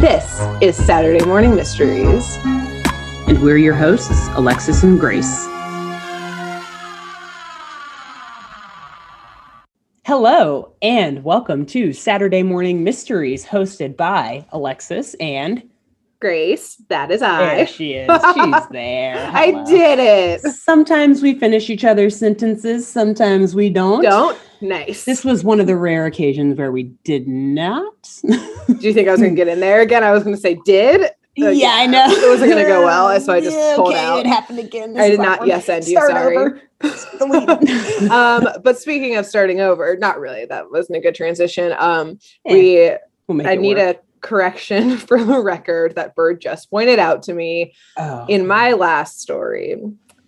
[0.00, 2.38] This is Saturday Morning Mysteries.
[3.26, 5.44] And we're your hosts, Alexis and Grace.
[10.06, 15.68] Hello, and welcome to Saturday Morning Mysteries, hosted by Alexis and
[16.20, 17.56] Grace, that is I.
[17.56, 18.08] There she is.
[18.34, 19.30] She's there.
[19.32, 20.40] I did it.
[20.42, 24.02] Sometimes we finish each other's sentences, sometimes we don't.
[24.02, 24.38] Don't?
[24.60, 25.04] Nice.
[25.04, 27.94] This was one of the rare occasions where we did not.
[28.22, 28.36] Do
[28.80, 30.02] you think I was going to get in there again?
[30.04, 31.10] I was going to say did.
[31.40, 32.04] Uh, yeah, I know.
[32.08, 34.18] It wasn't going to go well, so I just Yeah, pulled okay, out.
[34.18, 34.94] It happened again.
[34.94, 36.36] This I did not yes end you, sorry.
[38.10, 40.46] um, but speaking of starting over, not really.
[40.46, 41.72] That wasn't a good transition.
[41.78, 42.96] Um, Eh, we
[43.28, 43.98] we'll I need work.
[43.98, 48.26] a correction for the record that Bird just pointed out to me Oh.
[48.28, 49.76] in my last story.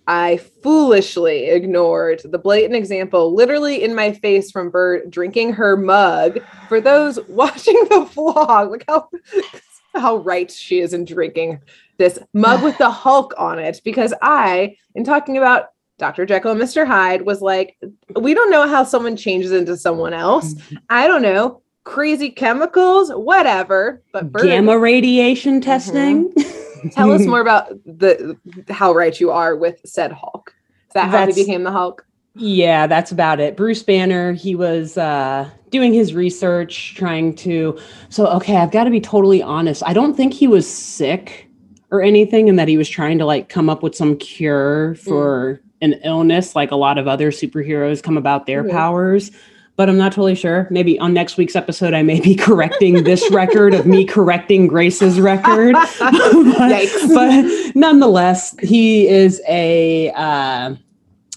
[0.06, 6.40] I foolishly ignored the blatant example literally in my face from Bird drinking her mug.
[6.68, 9.08] For those watching the vlog, look how
[9.94, 11.60] how right she is in drinking
[11.98, 13.80] this mug with the Hulk on it.
[13.84, 16.26] Because I, in talking about Dr.
[16.26, 16.86] Jekyll and Mr.
[16.86, 17.76] Hyde, was like,
[18.16, 20.54] we don't know how someone changes into someone else.
[20.90, 21.62] I don't know.
[21.84, 24.02] Crazy chemicals, whatever.
[24.12, 26.30] But Bird, gamma radiation testing.
[26.30, 26.49] Mm-hmm.
[26.92, 28.36] Tell us more about the
[28.68, 30.54] how right you are with said Hulk.
[30.88, 32.06] Is that how That's- he became the Hulk?
[32.36, 33.56] Yeah, that's about it.
[33.56, 37.76] Bruce Banner, he was uh, doing his research, trying to.
[38.08, 39.82] So, okay, I've got to be totally honest.
[39.84, 41.48] I don't think he was sick
[41.90, 45.60] or anything, and that he was trying to like come up with some cure for
[45.82, 48.70] an illness, like a lot of other superheroes come about their Mhm.
[48.70, 49.32] powers.
[49.76, 50.66] But I'm not totally sure.
[50.70, 55.18] Maybe on next week's episode, I may be correcting this record of me correcting Grace's
[55.18, 55.74] record.
[55.98, 60.74] but, but nonetheless, he is a uh,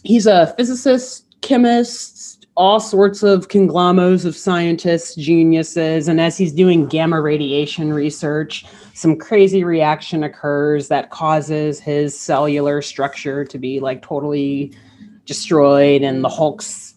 [0.03, 6.85] he's a physicist, chemist, all sorts of conglomos of scientists, geniuses, and as he's doing
[6.85, 14.03] gamma radiation research, some crazy reaction occurs that causes his cellular structure to be like
[14.03, 14.71] totally
[15.25, 16.92] destroyed, and the Hulk's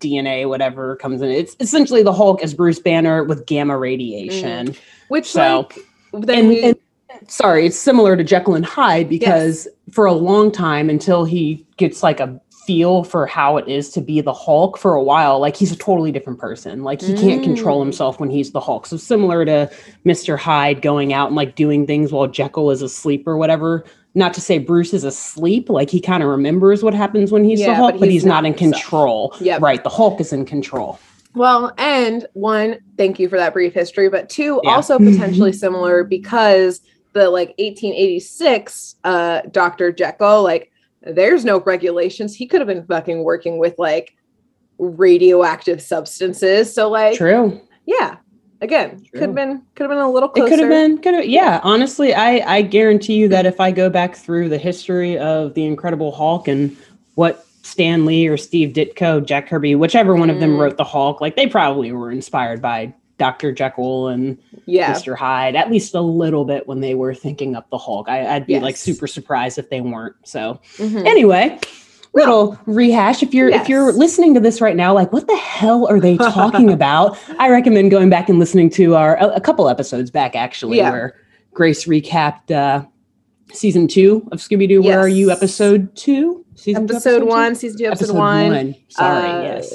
[0.00, 1.30] DNA, whatever comes in.
[1.30, 4.74] It's essentially the Hulk as Bruce Banner with gamma radiation.
[5.08, 5.68] Which So,
[6.12, 6.76] like then and, we, and
[7.28, 12.02] sorry, it's similar to Jekyll and Hyde because for a long time until he gets
[12.02, 15.54] like a feel for how it is to be the Hulk for a while, like
[15.56, 16.82] he's a totally different person.
[16.82, 17.84] Like he can't control Mm.
[17.84, 18.86] himself when he's the Hulk.
[18.86, 19.70] So similar to
[20.04, 20.36] Mr.
[20.36, 23.84] Hyde going out and like doing things while Jekyll is asleep or whatever.
[24.16, 27.60] Not to say Bruce is asleep, like he kind of remembers what happens when he's
[27.60, 29.36] Yeah, the but Hulk, but, he's he's, not, not in control.
[29.40, 29.60] Yep.
[29.60, 29.84] Right.
[29.84, 30.98] The Hulk is in control.
[31.34, 34.70] Well, and one, thank you for that brief history, but two, Yeah.
[34.70, 36.80] also potentially similar because
[37.12, 39.92] the like 1886 uh Dr.
[39.92, 40.72] Jekyll, like
[41.02, 42.34] there's no regulations.
[42.34, 44.16] He could have been fucking working with like
[44.78, 46.72] radioactive substances.
[46.74, 47.60] So like True.
[47.84, 48.16] yeah.
[48.60, 51.26] Again, could have been could have been a little It could have been, could have,
[51.26, 51.60] yeah.
[51.62, 55.64] Honestly, I I guarantee you that if I go back through the history of the
[55.64, 56.74] Incredible Hulk and
[57.16, 60.58] what Stan Lee or Steve Ditko, Jack Kirby, whichever one of them Mm.
[60.60, 63.50] wrote the Hulk, like they probably were inspired by Dr.
[63.52, 64.92] Jekyll and Yeah.
[64.92, 65.16] Mr.
[65.16, 68.08] Hyde, at least a little bit when they were thinking up the Hulk.
[68.08, 70.14] I, I'd be like super surprised if they weren't.
[70.24, 71.06] So Mhm.
[71.06, 71.58] anyway
[72.16, 75.86] little rehash if you're if you're listening to this right now like what the hell
[75.86, 79.68] are they talking about i recommend going back and listening to our a, a couple
[79.68, 80.90] episodes back actually Yeah.
[80.90, 81.14] where
[81.54, 82.84] grace recapped uh
[83.52, 87.26] season two of scooby-doo where are you episode two season two, episode two?
[87.26, 88.48] one, season two, episode, episode one.
[88.52, 89.72] one, sorry Uh, yes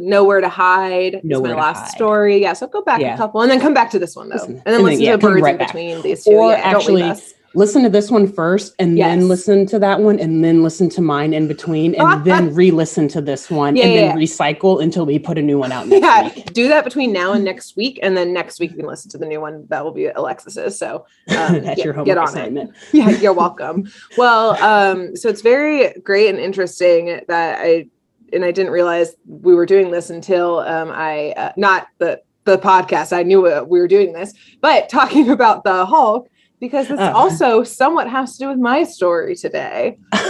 [0.00, 1.20] Nowhere to hide.
[1.24, 1.90] Nowhere my last Hide.
[1.90, 2.40] story.
[2.40, 2.52] Yeah.
[2.52, 3.14] So go back Yeah.
[3.14, 4.36] a couple and then come back to this one though.
[4.36, 5.68] Listen, and then and then, listen yeah, to the birds right in back.
[5.68, 6.30] between these two.
[6.32, 7.12] Or yeah, actually.
[7.54, 9.06] Listen to this one first and Yes.
[9.18, 13.08] then listen to that one and then listen to mine in between and then re-listen
[13.08, 15.88] to this one Yeah, and yeah, then recycle until we put a new one out
[15.88, 18.76] next Yeah, week do that between now and next week, and then next week you
[18.76, 20.78] can listen to the new one that will be Alexis's.
[20.78, 22.76] So um, that's get, your get homework on assignment it.
[22.92, 23.88] Yeah, you're welcome.
[24.16, 27.88] well, um, so it's very great and interesting that I
[28.32, 32.58] and I didn't realize we were doing this until um, I uh, not the the
[32.58, 33.12] podcast.
[33.16, 36.28] I knew we were doing this, but talking about the Hulk
[36.60, 37.12] because this Oh.
[37.12, 39.98] also somewhat has to do with my story today.
[40.12, 40.22] Look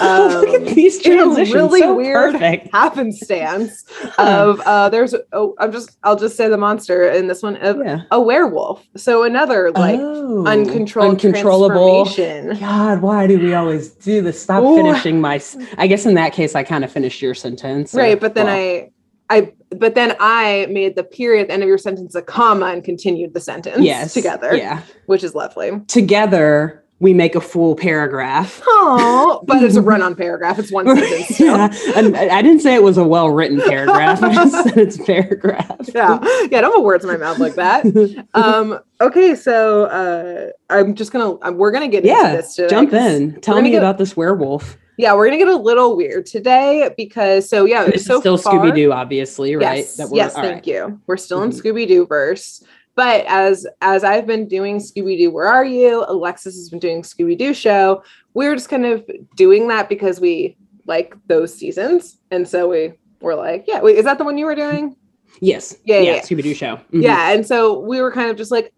[0.48, 1.54] at Um, these transitions.
[1.54, 2.68] really so weird perfect.
[2.72, 3.84] happenstance
[4.18, 7.78] of uh there's oh I'm just I'll just say the monster in this one of
[7.84, 8.02] Yeah.
[8.10, 8.84] a werewolf.
[8.96, 12.04] So another like Oh, uncontrolled uncontrollable.
[12.04, 12.58] transformation.
[12.60, 14.40] God, why do we always do this?
[14.42, 14.76] Stop Ooh.
[14.76, 15.40] finishing my.
[15.78, 17.94] I guess in that case, I kind of finished your sentence.
[17.94, 18.90] Right, but then well, I
[19.30, 22.66] I but then I made the period at the end of your sentence a comma
[22.66, 25.80] and continued the sentence yes together, Yeah, which is lovely.
[25.88, 28.60] together we make a full paragraph.
[28.66, 30.58] Oh, but it's a run-on paragraph.
[30.58, 31.28] It's one sentence.
[31.28, 31.56] still.
[31.56, 34.20] yeah, and I I didn't say it was a well-written paragraph.
[34.20, 35.76] I just said it's a paragraph.
[35.94, 36.18] yeah
[36.50, 37.84] yeah don't have words in my mouth like that
[38.34, 42.68] um okay so uh i'm just gonna um, we're gonna get Yeah, into this today,
[42.68, 43.40] Jump in.
[43.42, 44.76] Tell me get- about this werewolf.
[44.98, 48.74] Yeah we're gonna get a little weird today because so yeah This so still Scooby
[48.74, 49.78] Doo, obviously, right?
[49.78, 50.66] yes That yes thank right.
[50.66, 51.62] you we're still in Mhm.
[51.62, 52.62] scooby-doo verse
[52.94, 57.54] but as as i've been doing scooby-doo where are you alexis has been doing scooby-doo
[57.54, 58.02] show
[58.34, 60.56] we're just kind of doing that because we
[60.86, 64.46] like those seasons and so we were like yeah wait, is that the one you
[64.46, 64.94] were doing
[65.40, 65.76] Yes.
[65.84, 66.20] Yeah, yeah, yeah.
[66.22, 66.76] Scooby Doo show.
[66.92, 67.02] Mhm.
[67.02, 68.72] Yeah, and so we were kind of just like,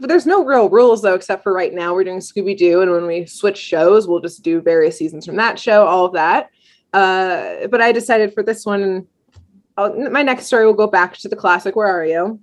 [0.00, 3.06] there's no real rules though, except for right now we're doing Scooby Doo, and when
[3.06, 6.50] we switch shows, we'll just do various seasons from that show, all of that.
[6.92, 9.06] Uh, but I decided for this one,
[9.76, 11.74] I'll, my next story will go back to the classic.
[11.74, 12.40] Where are you?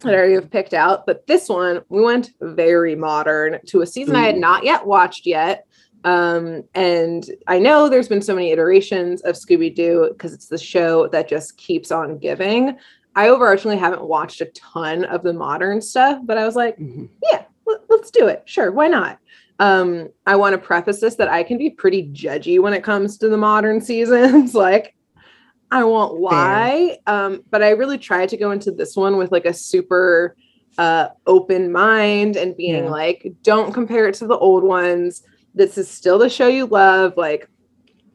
[0.00, 3.86] That I already have picked out, but this one we went very modern to a
[3.86, 5.66] season I had not yet watched yet.
[6.02, 10.58] Um, and I know there's been so many iterations of Scooby Doo because it's the
[10.58, 12.76] show that just keeps on giving.
[13.16, 17.08] I overarchingly haven't watched a ton of the modern stuff, but I was like, Mhm.
[17.30, 18.42] yeah, let, us do it.
[18.44, 19.18] Sure, why not?
[19.60, 23.16] Um, I want to preface this that I can be pretty judgy when it comes
[23.18, 24.54] to the modern seasons.
[24.54, 24.94] like,
[25.70, 29.46] I won't lie, um, but I really tried to go into this one with like
[29.46, 30.36] a super
[30.76, 32.90] uh, open mind and being Yeah.
[32.90, 35.22] like, don't compare it to the old ones.
[35.54, 37.14] This is still the show you love.
[37.16, 37.48] Like,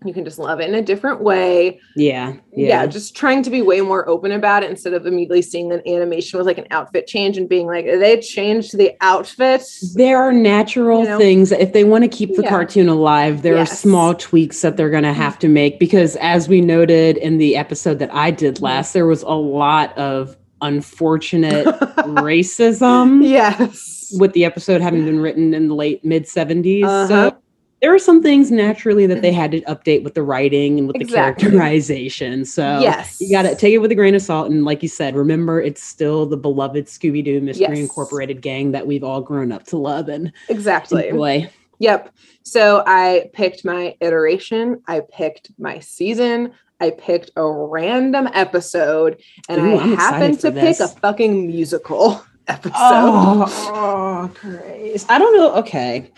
[0.05, 2.33] you can just love it in a different way Yeah.
[2.55, 2.67] yeah.
[2.67, 2.85] Yeah.
[2.87, 6.37] just trying to be way more open about it instead of immediately seeing an animation
[6.37, 10.99] with like an outfit change and being like they changed the outfits There are natural
[11.03, 11.17] You know?
[11.17, 12.49] things if they want to keep the Yeah.
[12.49, 13.71] cartoon alive, there Yes.
[13.71, 17.37] are small tweaks that they're going to have to make because as we noted in
[17.37, 18.61] the episode that I did Mhm.
[18.61, 21.65] last, there was a lot of unfortunate
[22.29, 26.83] racism yes with the episode having been written in the late mid 70s.
[26.83, 27.07] Uh-huh.
[27.07, 27.35] So
[27.81, 30.97] there are some things naturally that they had to update with the writing and with
[30.97, 31.45] Exactly.
[31.45, 32.43] the characterization.
[32.45, 34.51] So yes you got to take it with a grain of salt.
[34.51, 37.79] And like you said, remember it's still the beloved Scooby Doo Mystery Yes.
[37.79, 41.49] Incorporated gang that we've all grown up to love and exactly enjoy.
[41.79, 49.21] yep so i picked my iteration i picked my season i picked a random episode
[49.47, 53.45] and Ooh, i I'm happened to pick a fucking musical episode Oh,
[54.31, 55.05] oh, Grace.
[55.07, 55.53] I don't know.
[55.57, 56.11] Okay.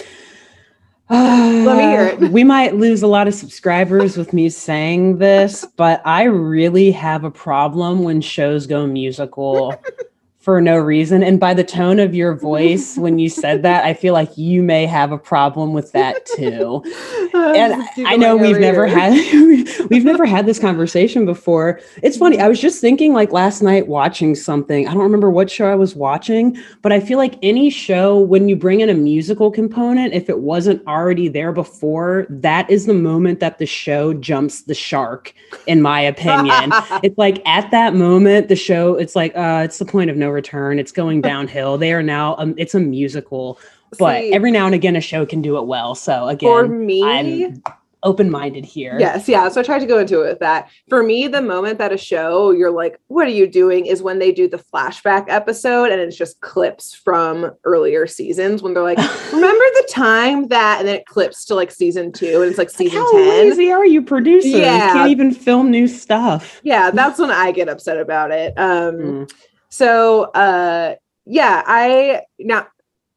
[1.65, 2.31] Let me hear it.
[2.31, 7.25] We might lose a lot of subscribers with me saying this, but I really have
[7.25, 9.75] a problem when shows go musical
[10.41, 11.21] for no reason.
[11.21, 14.61] And by the tone of your voice when you said that, I feel like you
[14.63, 16.81] may have a problem with that too.
[17.33, 19.13] and I know we've never had
[19.89, 21.79] we've never had this conversation before.
[22.01, 22.39] It's funny.
[22.39, 24.87] I was just thinking like last night watching something.
[24.87, 28.49] I don't remember what show I was watching, but I feel like any show when
[28.49, 32.93] you bring in a musical component, if it wasn't already there before, that is the
[32.93, 35.33] moment that the show jumps the shark,
[35.67, 36.71] in my opinion.
[37.03, 40.30] it's like at that moment, the show, it's like uh it's the point of no
[40.31, 40.79] return.
[40.79, 41.77] It's going downhill.
[41.77, 43.59] They are now um, it's a musical.
[43.99, 45.95] But See, every now and again, a show can do it well.
[45.95, 47.61] So again, for me I'm
[48.03, 48.97] open-minded here.
[48.99, 49.47] Yes, yeah.
[49.49, 50.69] So I tried to go into it with that.
[50.89, 53.85] For me, the moment that a show you're like, what are you doing?
[53.85, 58.73] is when they do the flashback episode and it's just clips from earlier seasons when
[58.73, 58.97] they're like,
[59.31, 62.69] remember the time that, and then it clips to like season two and it's like
[62.69, 63.27] Like, season how 10.
[63.27, 64.49] lazy are you producers?
[64.51, 64.93] Yeah.
[64.93, 66.59] Can't even film new stuff.
[66.63, 68.53] Yeah, that's when I get upset about it.
[68.57, 69.31] Um, Mm.
[69.71, 70.95] So uh
[71.25, 72.67] yeah, I now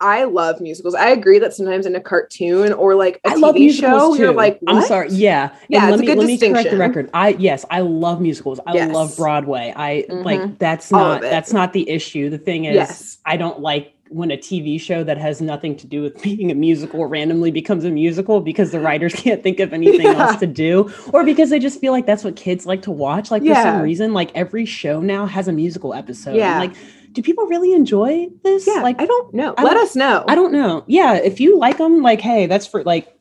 [0.00, 0.94] I love musicals.
[0.94, 4.22] I agree that sometimes in a cartoon or like a I TV show, too.
[4.22, 5.08] you're like, I'm sorry.
[5.10, 5.54] Yeah.
[5.68, 7.08] Yeah, let a me, good let me correct the record.
[7.14, 8.60] I yes, I love musicals.
[8.66, 8.92] I Yes.
[8.92, 9.72] love Broadway.
[9.74, 10.24] I Mhm.
[10.24, 12.28] like that's All not that's not the issue.
[12.28, 13.18] The thing is Yes.
[13.24, 16.54] I don't like when a TV show that has nothing to do with being a
[16.54, 20.28] musical randomly becomes a musical because the writers can't think of anything Yeah.
[20.28, 23.30] else to do or because they just feel like that's what kids like to watch.
[23.30, 26.36] Like for some reason, like every show now has a musical episode.
[26.36, 26.58] Yeah.
[26.58, 26.74] Like,
[27.12, 28.66] do people really enjoy this?
[28.66, 29.54] Yeah, like I don't know.
[29.58, 30.24] I Let don't- us know.
[30.28, 30.84] I don't know.
[30.86, 33.16] Yeah, if you like them, like, hey, that's for like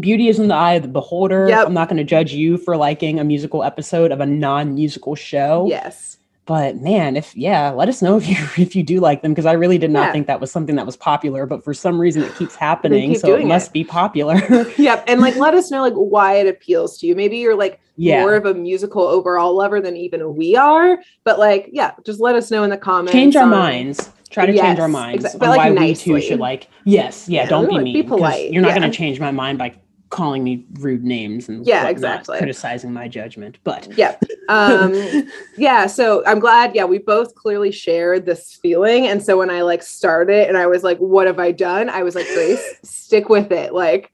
[0.00, 1.48] beauty is in the eye of the beholder.
[1.48, 1.66] Yep.
[1.68, 5.66] I'm not going to judge you for liking a musical episode of a non-musical show.
[5.68, 6.13] Yes.
[6.46, 9.46] But man, if yeah, let us know if you if you do like them because
[9.46, 10.12] I really did not Yeah.
[10.12, 13.20] think that was something that was popular, but for some reason it keeps happening, keep
[13.20, 13.72] so it must it.
[13.72, 14.36] be popular.
[14.78, 15.04] Yep.
[15.08, 17.14] And like let us know like why it appeals to you.
[17.16, 18.20] Maybe you're like yeah.
[18.20, 20.98] more of a musical overall lover than even we are.
[21.24, 23.12] But like, yeah, just let us know in the comments.
[23.12, 24.10] change our on- minds.
[24.30, 26.20] Try to change our Yes, minds exact- on like, why we nicely.
[26.20, 26.66] too should like.
[26.84, 27.42] Yes, yeah.
[27.44, 27.94] Yeah, don't be like, mean.
[27.94, 28.78] be polite, You're not yeah.
[28.80, 29.74] going to change my mind by
[30.10, 32.38] calling me rude names and Yeah, exactly.
[32.38, 33.58] criticizing my judgment.
[33.64, 34.16] But yeah,
[34.48, 35.86] Um, yeah.
[35.86, 36.74] So I'm glad.
[36.74, 39.06] Yeah, we both clearly shared this feeling.
[39.06, 41.88] And so when I like started and I was like, what have I done?
[41.88, 43.74] I was like, Grace, stick with it.
[43.74, 44.10] Like,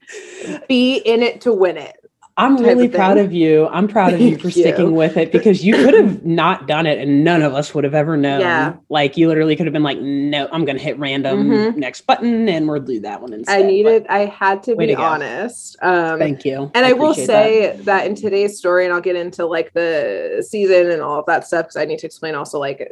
[0.67, 1.97] be in it to win it.
[2.41, 3.67] I'm really of proud of you.
[3.67, 4.51] I'm proud of you for you.
[4.51, 7.83] sticking with it because you could have not done it and none of us would
[7.83, 8.39] have ever known.
[8.41, 8.73] Yeah.
[8.89, 11.75] Like you literally could have been like, no, I'm gonna hit random Mhm.
[11.75, 13.61] next button and we'll do that one instead.
[13.61, 15.77] I needed, I had to be to honest.
[15.81, 16.71] Um, thank you.
[16.73, 18.07] and I, will appreciate say that.
[18.07, 21.65] in today's story, and I'll get into like the season and all of that stuff
[21.65, 22.91] because I need to explain also like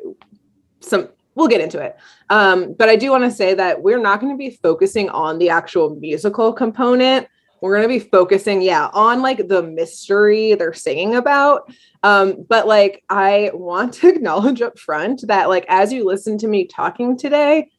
[0.80, 1.10] some.
[1.36, 1.96] We'll get into it.
[2.30, 5.38] Um, but I do want to say that we're not going to be focusing on
[5.40, 7.28] the actual musical component.
[7.62, 11.72] We're going to be focusing, yeah, on like the mystery they're singing about.
[12.04, 16.48] Um, but like, I want to acknowledge up front that, like, as you listen to
[16.48, 17.70] me talking today,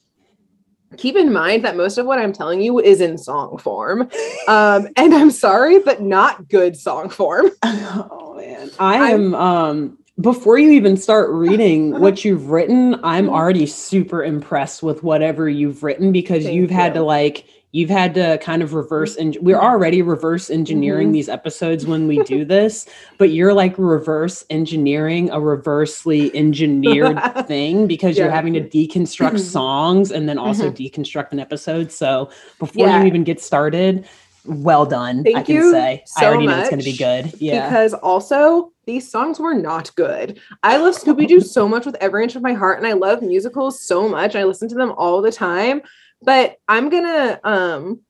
[0.96, 4.08] keep in mind that most of what I'm telling you is in song form.
[4.49, 7.50] Um, and I'm sorry, but not good song form.
[7.62, 8.70] Oh man.
[8.80, 14.82] I am um before you even start reading what you've written, I'm already super impressed
[14.82, 17.00] with whatever you've written because Thank you've had you.
[17.00, 19.22] to like you've had to kind of reverse mm-hmm.
[19.22, 19.64] and we're mm-hmm.
[19.64, 21.12] already reverse engineering Mhm.
[21.12, 22.86] these episodes when we do this,
[23.18, 30.10] but you're like reverse engineering a reversely engineered thing because you're having to deconstruct songs
[30.10, 31.00] and then also mm-hmm.
[31.00, 31.92] deconstruct an episode.
[31.92, 33.00] So before Yeah.
[33.00, 34.06] you even get started,
[34.44, 35.22] well done.
[35.22, 35.92] Thank I can you say.
[35.92, 37.32] I so already know it's gonna be good.
[37.40, 37.68] Yeah.
[37.68, 40.40] Because also, these songs were not good.
[40.62, 43.22] I love Scooby Doo so much with every inch of my heart, and I love
[43.22, 44.34] musicals so much.
[44.34, 45.82] I listen to them all the time.
[46.22, 48.00] But I'm gonna um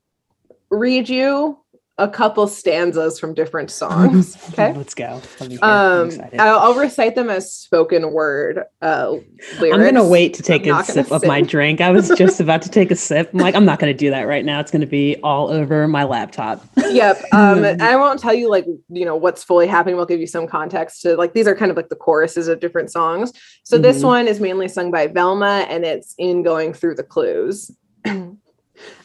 [0.69, 1.57] read you
[1.97, 4.35] a couple stanzas from different songs.
[4.49, 4.73] Okay.
[4.73, 5.21] Let's go.
[5.61, 6.09] Um.
[6.39, 9.17] I'll, I'll recite them as spoken word uh,
[9.59, 9.73] lyrics.
[9.73, 11.79] I'm gonna wait to take I'm a sip of my drink.
[11.79, 13.29] I was just about to take a sip.
[13.33, 14.59] I'm like, I'm not gonna do that right now.
[14.59, 16.65] It's gonna be all over my laptop.
[16.89, 17.21] yep.
[17.33, 19.95] Um, I won't tell you like you know what's fully happening.
[19.95, 22.59] We'll give you some context to like these are kind of like the choruses of
[22.59, 23.31] different songs.
[23.63, 24.05] So this Mhm.
[24.05, 27.71] one is mainly sung by Velma, and it's in going through the clues.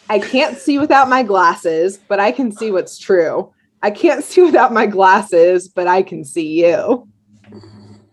[0.09, 3.53] I can't see without my glasses, but I can see what's true.
[3.83, 7.09] I can't see without my glasses, but I can see you.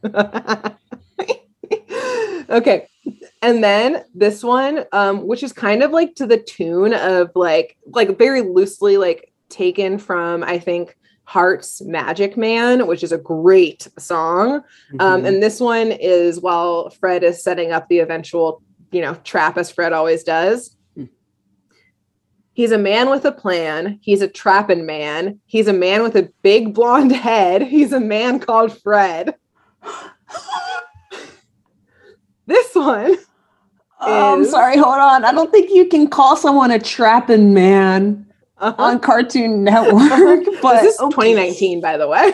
[2.50, 2.88] okay.
[3.42, 7.78] And then this one, um, which is kind of like to the tune of like,
[7.88, 13.88] like very loosely like taken from, I think, Heart's Magic Man, which is a great
[13.98, 14.62] song.
[15.00, 15.28] Um, Mhm.
[15.28, 18.62] and this one is while Fred is setting up the eventual,
[18.94, 20.76] you know, trap as Fred always does.
[20.96, 21.06] Hmm.
[22.54, 24.00] He's a man with a plan.
[24.02, 25.40] He's a trapping man.
[25.46, 27.62] He's a man with a big blonde head.
[27.68, 29.36] He's a man called Fred.
[32.46, 33.18] this one,
[34.06, 34.78] Oh, I'm sorry.
[34.78, 35.26] Hold on.
[35.26, 38.26] I don't think you can call someone a trapping man
[38.58, 38.82] uh-huh.
[38.82, 40.46] on Cartoon Network.
[40.62, 41.34] But this is okay.
[41.34, 42.34] 2019, by the way.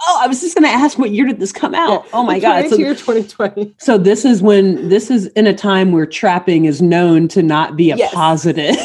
[0.00, 2.06] Oh, I was just gonna ask what year did this come out?
[2.12, 2.68] Oh my god!
[2.68, 3.74] So 2019 2020.
[3.78, 7.76] So this is when this is in a time where trapping is known to not
[7.76, 8.14] be a Yes.
[8.14, 8.76] positive.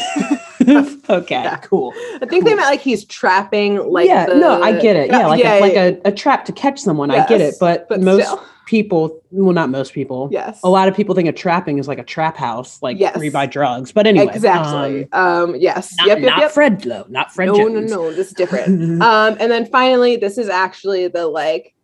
[1.10, 1.56] okay, Yeah.
[1.58, 1.92] cool.
[2.20, 5.08] I think they meant like he's trapping, like yeah, the- no, I get it.
[5.10, 7.10] Yeah, like yeah, a, like yeah, a, a trap to catch someone.
[7.10, 8.42] I get it, but, but most still.
[8.66, 10.28] People, well, not most people.
[10.32, 13.14] yes, A lot of people think of trapping is like a trap house, like Yes.
[13.16, 13.92] where you buy drugs.
[13.92, 15.08] But anyway, exactly.
[15.12, 16.50] um, Um, yes, not, yep, yep, not yep.
[16.52, 17.90] Fred though, not Fred no, no, Jones.
[17.90, 19.02] no, this is different.
[19.02, 21.74] um, and then finally, this is actually the like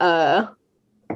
[0.00, 0.46] uh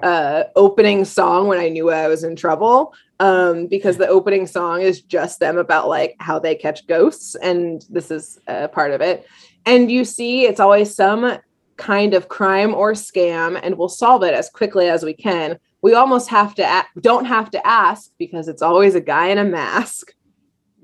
[0.03, 2.95] uh opening song when I knew I was in trouble.
[3.21, 7.85] Um, because the opening song is just them about like how they catch ghosts, and
[7.89, 9.25] this is a part of it.
[9.65, 11.39] And you see, it's always some
[11.83, 15.59] kind of crime or scam, and we'll solve it as quickly as we can.
[15.83, 19.39] We almost have to a- don't have to ask because it's always a guy in
[19.39, 20.13] a mask.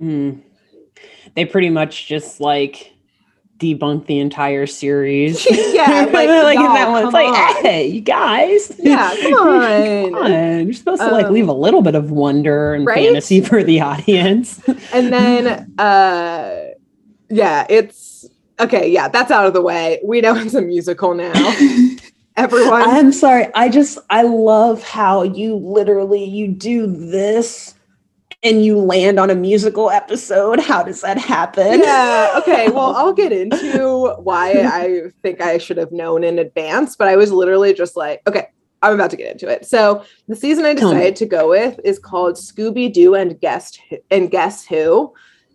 [0.02, 0.40] Mm.
[1.37, 2.93] They pretty much just like
[3.59, 5.47] debunk the entire series.
[5.78, 7.62] Yeah, like, like in that one, it's like, on.
[7.62, 8.75] hey, you guys.
[8.83, 10.11] Yeah, come on.
[10.12, 10.64] come on.
[10.67, 13.05] You're supposed to like Um, leave a little bit of wonder and right?
[13.07, 14.61] fantasy for the audience.
[14.93, 16.64] and then uh
[17.31, 18.08] yeah it's
[18.61, 21.33] okay yeah that's out of the way we know it's a musical now
[22.37, 23.49] everyone I'm sorry.
[23.55, 27.75] I just I love how you literally you do this
[28.45, 30.61] and you land on a musical episode.
[30.61, 31.81] How does that happen?
[31.81, 36.95] yeah okay well i'll get into why i think i should have known in advance
[36.95, 38.47] but i was literally just like okay
[38.83, 41.99] i'm about to get into it so the season i decided to go with is
[41.99, 45.12] called scooby-doo and guest Who- and guess who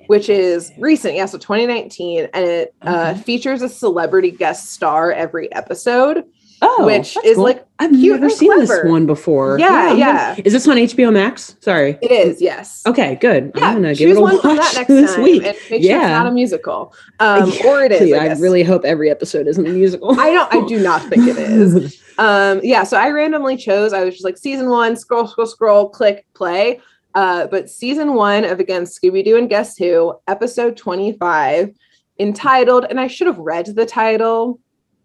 [0.07, 5.51] which is recent yeah so 2019 and it uh, features a celebrity guest star every
[5.53, 6.23] episode
[6.65, 7.43] Oh, which is cool.
[7.43, 9.59] like I've cute never seen this one before.
[9.59, 10.35] Yeah, gonna- yeah.
[10.45, 11.57] Is this on HBO Max?
[11.59, 11.97] Sorry.
[12.01, 12.83] it is, yes.
[12.87, 13.51] Okay, good.
[13.53, 15.43] Yeah, I'm gonna give choose it a one watch from that next this time week.
[15.43, 16.03] and make sure Yeah.
[16.03, 16.93] it's not a musical.
[17.19, 18.13] Um, or it is.
[18.13, 20.17] I, I, really hope every episode isn't a musical.
[20.17, 21.99] I don't I do not think it is.
[22.19, 25.89] Um, yeah, so I randomly chose, I was just like season one, scroll, scroll, scroll,
[25.89, 26.79] click, play.
[27.15, 31.73] Uh, but season one of Again Scooby Doo and Guess Who, episode 25,
[32.19, 34.59] entitled, and I should have read the title.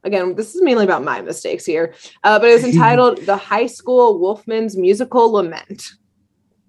[0.05, 3.67] Again, this is mainly about my mistakes here, uh, but it was entitled The High
[3.67, 5.85] School Wolfman's Musical Lament.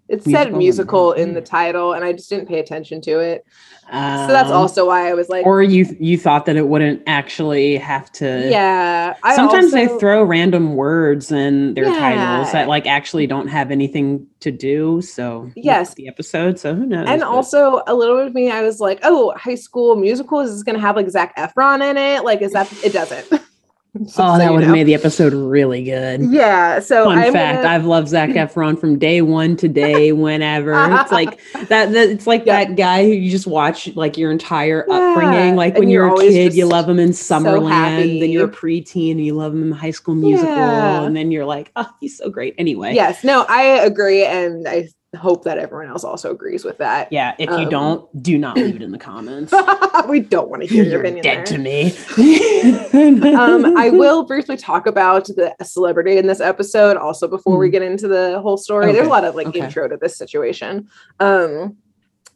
[0.10, 3.46] It said Musical musical in the title, and I just didn't pay attention to it.
[3.92, 7.02] So Um, that's also why I was like, Or you you thought that it wouldn't
[7.08, 8.48] actually have to.
[8.50, 9.16] yeah.
[9.24, 12.00] I Sometimes they throw random words in their Yeah.
[12.00, 15.02] titles that like actually don't have anything to do.
[15.02, 15.94] So Yes.
[15.94, 16.60] the episode.
[16.60, 17.08] So who knows?
[17.08, 20.40] And but- also a little bit of me, I was like, oh, high school musical
[20.40, 22.24] is this gonna have like Zac Efron in it?
[22.24, 23.26] Like, is that it doesn't?
[23.98, 26.22] Just oh, so that would have made the episode really good.
[26.30, 26.80] Yeah.
[26.80, 30.74] So Fun I'm fact: gonna- I've loved Zac Efron from day one to day whenever.
[30.76, 31.00] Uh-huh.
[31.02, 32.10] it's like that, that.
[32.10, 32.66] It's like Yeah.
[32.66, 35.56] that guy who you just watch like your entire Yeah, upbringing.
[35.56, 37.70] Like and when you're you're a kid, you love him in Summerland.
[37.72, 38.20] happy.
[38.20, 40.54] then you're a preteen and you love him in High School Musical.
[40.56, 41.02] Yeah.
[41.04, 42.54] And then you're like, oh, he's so great.
[42.60, 47.12] Anyway, yes, no, I agree, and I hope that everyone else also agrees with that.
[47.12, 47.34] yeah.
[47.40, 49.52] If you Um, don't, do not leave it in the comments.
[50.08, 51.24] we don't want to hear your You're opinion.
[51.24, 51.58] dead there.
[51.58, 53.34] to me.
[53.36, 57.72] um, I will briefly talk about the celebrity in this episode also before we Hmm.
[57.72, 58.92] get into the whole story.
[58.92, 59.62] There's a lot of like okay.
[59.62, 60.88] intro to this situation.
[61.20, 61.78] Um,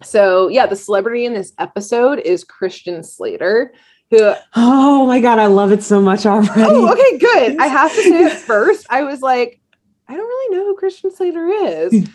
[0.01, 3.73] so yeah, the celebrity in this episode is Christian Slater,
[4.09, 6.63] who Oh my god, I love it so much already.
[6.65, 7.57] oh okay, good.
[7.59, 9.59] I have to say first, I was like,
[10.13, 12.07] I don't really know who Christian Slater is.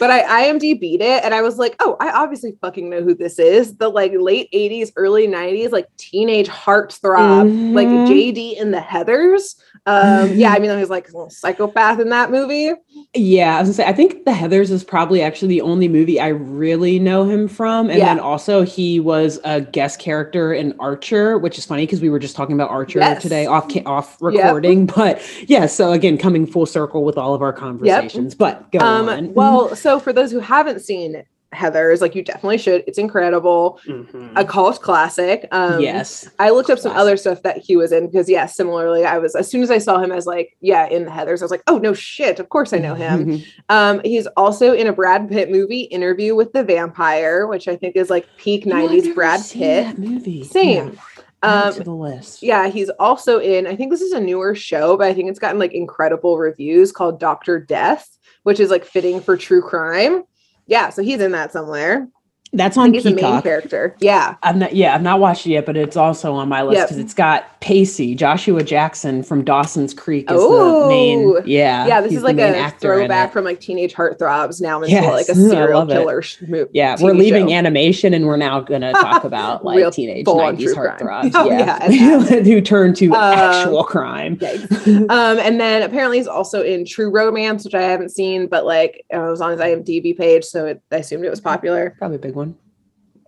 [0.00, 3.38] but I IMDb'd it and I was like, oh, I obviously fucking know who this
[3.38, 3.76] is.
[3.76, 8.06] The like late 80s, early 90s, like teenage heartthrob, like Mhm.
[8.08, 9.54] JD in the Heathers.
[9.86, 12.72] Um, yeah, I mean, he was like a little psychopath in that movie.
[13.16, 16.18] Yeah, I was gonna say I think The Heathers is probably actually the only movie
[16.20, 18.06] I really know him from, and Yeah.
[18.06, 22.18] then also he was a guest character in Archer, which is funny because we were
[22.18, 23.22] just talking about Archer Yes.
[23.22, 24.86] today off off recording.
[24.86, 28.34] But yeah, so again, coming full circle with all of our conversations.
[28.34, 29.34] But go Um, on.
[29.34, 31.22] well, so for those who haven't seen
[31.54, 32.84] Heathers, like you definitely should.
[32.86, 33.80] It's incredible.
[33.86, 34.32] Mhm.
[34.36, 35.46] A cult classic.
[35.52, 39.04] Um, yes, I looked up some other stuff that he was in because, yeah, similarly,
[39.04, 41.44] I was as soon as I saw him as like, yeah, in the Heathers, I
[41.44, 43.42] was like, oh no shit, of course I know him.
[43.68, 47.96] Um, he's also in a Brad Pitt movie, Interview with the Vampire, which I think
[47.96, 49.86] is like peak You know, I've '90s never Brad seen Pitt.
[49.86, 50.44] that movie.
[50.44, 50.92] Same.
[50.92, 51.00] Yeah.
[51.42, 52.42] Um, to the list.
[52.42, 53.66] Yeah, he's also in.
[53.66, 56.90] I think this is a newer show, but I think it's gotten like incredible reviews
[56.90, 58.08] called Doctor Death,
[58.44, 60.24] which is like fitting for true crime.
[60.66, 62.08] Yeah, so he's in that somewhere.
[62.54, 63.42] That's on he's the main Peacock.
[63.42, 63.96] character.
[64.00, 66.78] Yeah, I've not, yeah, I've not watched it yet, but it's also on my list
[66.78, 66.88] Yep.
[66.88, 70.82] because it's got Pacey, Joshua Jackson from Dawson's Creek is Oh.
[70.84, 71.34] the main.
[71.46, 72.00] Yeah, yeah.
[72.00, 75.86] This is like a throwback from like teenage heartthrobs now into Yes, like a serial
[75.86, 77.54] killer sh- mo- Yeah, TV we're leaving show.
[77.54, 81.30] animation and we're now gonna talk about like teenage nineties heartthrobs.
[81.34, 84.38] Oh, yeah, yeah, who turn to Uh, actual crime.
[84.86, 89.04] Um, and then apparently he's also in True Romance, which I haven't seen, but like
[89.10, 91.94] it was on his IMDb page, so it, I assumed it was popular.
[91.98, 92.43] Probably a big one.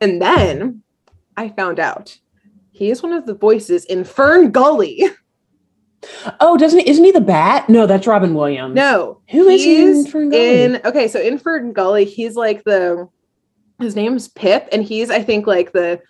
[0.01, 0.83] And then
[1.37, 2.19] I found out
[2.73, 5.11] he is one of the voices in FernGully.
[6.41, 6.89] Oh, doesn't he?
[6.89, 7.69] Isn't he the bat?
[7.69, 8.75] No, that's Robin Williams.
[8.75, 10.35] No, Who is he in FernGully?
[10.35, 13.09] in- okay, so in FernGully, he's like the
[13.81, 16.01] his name's Pip, and he's I think like the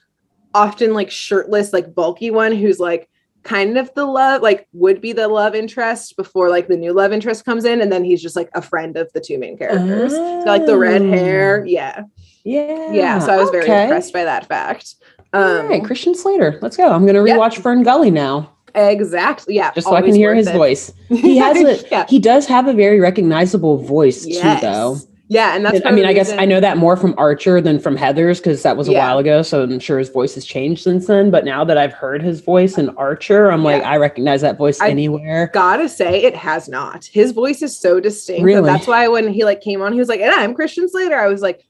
[0.55, 3.09] often like shirtless, like bulky one who's like
[3.43, 7.13] kind of the love, like would be the love interest before like the new love
[7.13, 10.13] interest comes in, and then he's just like a friend of the two main characters.
[10.13, 11.09] So, like the red oh.
[11.11, 11.69] hair, Oh.
[11.69, 12.03] yeah,
[12.47, 13.19] Yeah, yeah.
[13.19, 14.95] So I was very impressed by that fact.
[15.35, 16.59] All Um, right, Christian Slater.
[16.63, 16.89] Let's go.
[16.93, 17.37] I'm gonna Yep.
[17.39, 19.73] rewatch FernGully now, exactly, yeah.
[19.73, 20.55] just so I can hear his it.
[20.55, 20.93] voice.
[21.09, 22.05] He has a yeah.
[22.09, 24.61] he does have a very recognizable voice Yes.
[24.61, 24.97] too, though.
[25.29, 27.97] Yeah, and that's I mean, I guess I know that more from Archer than from
[27.97, 29.09] Heather's because that was a Yeah.
[29.09, 29.43] while ago.
[29.43, 31.33] So I'm sure his voice has changed since then.
[31.33, 34.81] But now that I've heard his voice in Archer, I'm like, I recognize that voice
[34.81, 35.51] I- anywhere.
[35.53, 38.67] gotta say it has not his voice is so distinct that Really?
[38.71, 41.27] that's why when he like came on he was like and i'm christian slater i
[41.27, 41.66] was like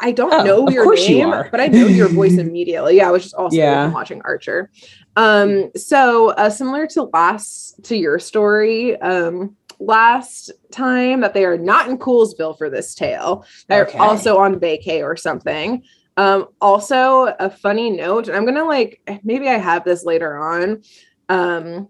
[0.00, 1.48] i don't Oh, know your you name are.
[1.50, 3.90] but i know your voice immediately yeah i was just also Yeah.
[3.90, 4.70] watching archer
[5.16, 11.58] um so uh, similar to last to your story um last time that they are
[11.58, 13.98] not in coolsville for this tale they're Okay.
[13.98, 15.82] also on vacay or something
[16.16, 20.82] um also a funny note and i'm gonna like maybe i have this later on
[21.28, 21.88] um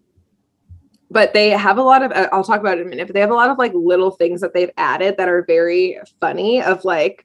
[1.11, 3.14] but they have a lot of uh, i'll talk about it in a minute but
[3.14, 6.62] they have a lot of like little things that they've added that are very funny
[6.62, 7.25] of like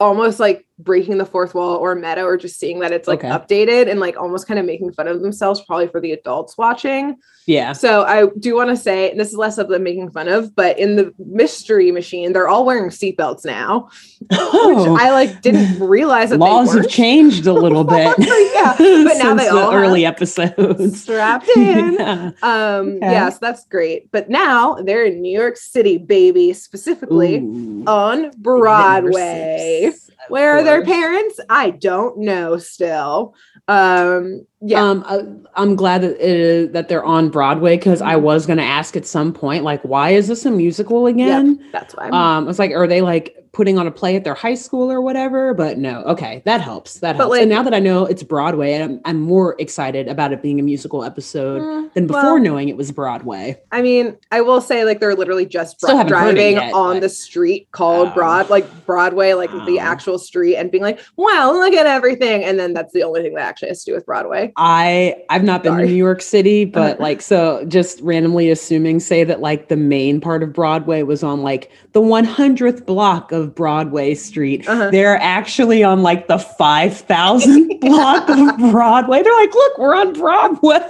[0.00, 3.28] almost like breaking the fourth wall or meta or just seeing that it's like Okay.
[3.28, 7.16] updated and like almost kind of making fun of themselves probably for the adults watching.
[7.46, 7.74] Yeah.
[7.74, 10.56] So I do want to say and this is less of them making fun of,
[10.56, 15.78] but in the mystery machine, they're all wearing seatbelts now, which Oh, I like didn't
[15.86, 18.16] realize that laws they have changed a little bit.
[18.18, 21.02] Yeah, but now they the all early episodes.
[21.02, 21.94] strapped in.
[21.94, 22.30] Yeah.
[22.42, 22.98] Um, Okay.
[23.12, 24.10] yes, that's great.
[24.10, 27.84] But now they're in New York City, baby, specifically Ooh.
[27.86, 29.92] on Broadway.
[30.28, 31.40] Where are their parents?
[31.48, 33.34] I don't know still.
[33.68, 34.82] Um, yeah.
[34.82, 35.20] Um, I,
[35.60, 38.24] I'm glad that it is, that they're on Broadway because I Mm-hmm.
[38.24, 41.64] was going to ask at some point, like, why is this a musical again?
[41.72, 42.08] that's why.
[42.10, 45.00] Um, it's like, are they like putting on a play at their high school or
[45.00, 45.54] whatever?
[45.54, 46.94] But no, okay, that helps.
[47.00, 47.30] That helps.
[47.30, 50.58] like- and now that I know it's Broadway, I'm, I'm more excited about it being
[50.58, 53.60] a musical episode Mm, than before well, knowing it was Broadway.
[53.70, 56.72] I mean, I will say like they're literally just bro- haven't heard it driving yet,
[56.74, 58.14] on but- the street called Oh.
[58.14, 59.82] Broad, like Broadway, like the Oh.
[59.82, 63.34] actual street, and being like, "Wow, look at everything," and then that's the only thing
[63.34, 64.52] that actually has to do with Broadway.
[64.56, 65.86] I I've not been Sorry.
[65.86, 70.20] to New York City, but like so just randomly assuming say that like the main
[70.20, 74.68] part of Broadway was on like the 100th block of Broadway Street.
[74.68, 74.90] Uh-huh.
[74.90, 79.22] They're actually on like the 5000th block of Broadway.
[79.22, 80.78] They're like, "Look, we're on Broadway."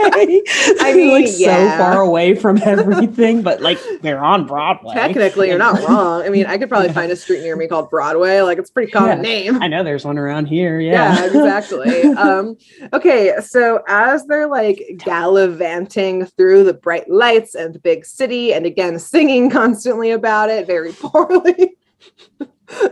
[0.81, 1.73] I mean, like yeah.
[1.73, 4.95] so far away from everything, but like they're on Broadway.
[4.95, 6.23] Technically, you're not wrong.
[6.23, 8.41] I mean, I could probably find a street near me called Broadway.
[8.41, 9.23] Like, it's a pretty common Yeah.
[9.23, 9.63] name.
[9.63, 10.81] I know there's one around here.
[10.81, 11.27] Yeah, Yeah.
[11.27, 12.03] exactly.
[12.15, 12.57] um,
[12.93, 18.67] okay, so as they're like gallivanting through the bright lights and the big city, and
[18.67, 21.77] again singing constantly about it very poorly,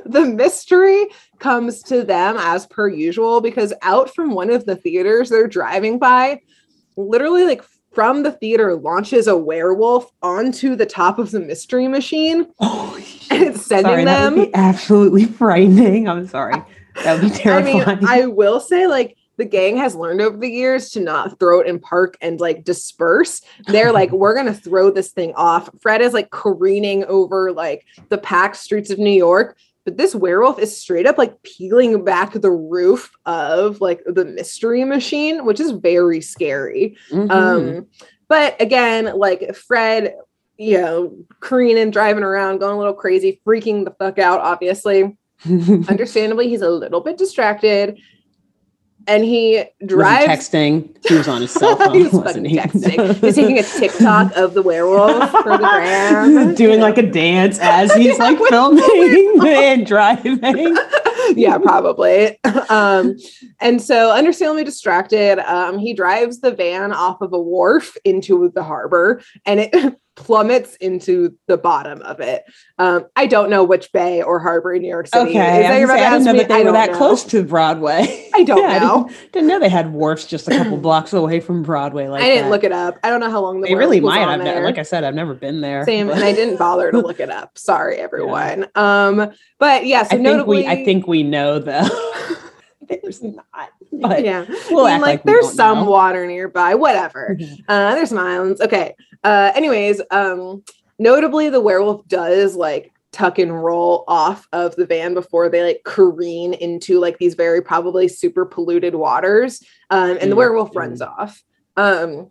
[0.06, 1.06] the mystery
[1.38, 5.98] comes to them as per usual because out from one of the theaters they're driving
[5.98, 6.40] by,
[6.96, 7.62] literally like
[7.92, 13.42] from the theater launches a werewolf onto the top of the mystery machine Holy and
[13.42, 16.08] it's sending Sorry, that them would be absolutely frightening.
[16.08, 16.62] I'm sorry.
[17.04, 17.82] That would be terrifying.
[17.82, 21.38] I mean, I will say, like, the gang has learned over the years to not
[21.38, 23.42] throw it in park and like disperse.
[23.66, 25.70] They're like, we're gonna throw this thing off.
[25.80, 30.58] Fred is like careening over like the packed streets of New York, but this werewolf
[30.58, 35.72] is straight up like peeling back the roof of like the mystery machine, which is
[35.72, 36.96] very scary.
[37.10, 37.30] Mhm.
[37.30, 37.86] Um,
[38.28, 40.14] but again, like Fred,
[40.56, 45.16] you know, careening, driving around, going a little crazy, freaking the fuck out, obviously
[45.88, 47.98] understandably he's a little bit distracted
[49.06, 50.96] and he Was he drives texting.
[51.06, 52.56] He was on his cell phone, He was wasn't he?
[52.58, 53.14] texting.
[53.20, 57.92] he's taking a tiktok of the werewolf for the gram Doing like a dance as
[57.94, 60.38] he's Yeah, like filming and driving.
[61.36, 62.36] yeah probably
[62.68, 63.16] um
[63.60, 68.62] and so understandably distracted um he drives the van off of a wharf into the
[68.62, 72.44] harbor and it plummets into the bottom of it
[72.78, 75.96] um i don't know which bay or harbor in new york city Okay, is I,
[75.96, 76.38] say, I didn't know me?
[76.38, 76.96] that they were that know.
[76.96, 78.30] close to Broadway.
[78.35, 79.04] I don't Yeah, know.
[79.08, 82.06] Didn't, didn't know they had wharfs just a couple blocks away from Broadway.
[82.08, 82.50] Like I didn't that.
[82.50, 82.98] look it up.
[83.02, 84.26] I don't know how long the They really might.
[84.26, 85.85] I've ne- like I said, I've never been there.
[85.85, 87.58] Same, but and I didn't bother to look it up.
[87.58, 88.68] Sorry, everyone.
[88.74, 90.66] Um, but yeah, so I think notably, we.
[90.66, 91.88] I think we know though.
[92.88, 95.85] There's not, but yeah, we'll I mean, act like, like we there's some know.
[95.85, 96.74] water nearby.
[96.74, 97.38] Whatever.
[97.68, 98.61] Uh, there's some islands.
[98.61, 98.94] Okay.
[99.24, 100.64] Uh, anyways, um,
[100.98, 105.83] notably, the werewolf does like tuck and roll off of the van before they like
[105.85, 109.62] careen into like these very probably super polluted waters.
[109.90, 111.42] Um, and the Mm, werewolf runs off.
[111.76, 112.31] Um,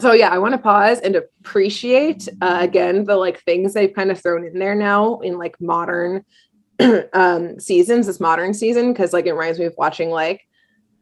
[0.00, 4.10] so yeah, I want to pause and appreciate uh, again the like things they've kind
[4.10, 6.24] of thrown in there now in like modern
[7.14, 10.45] um seasons, this modern season, because like it reminds me of watching like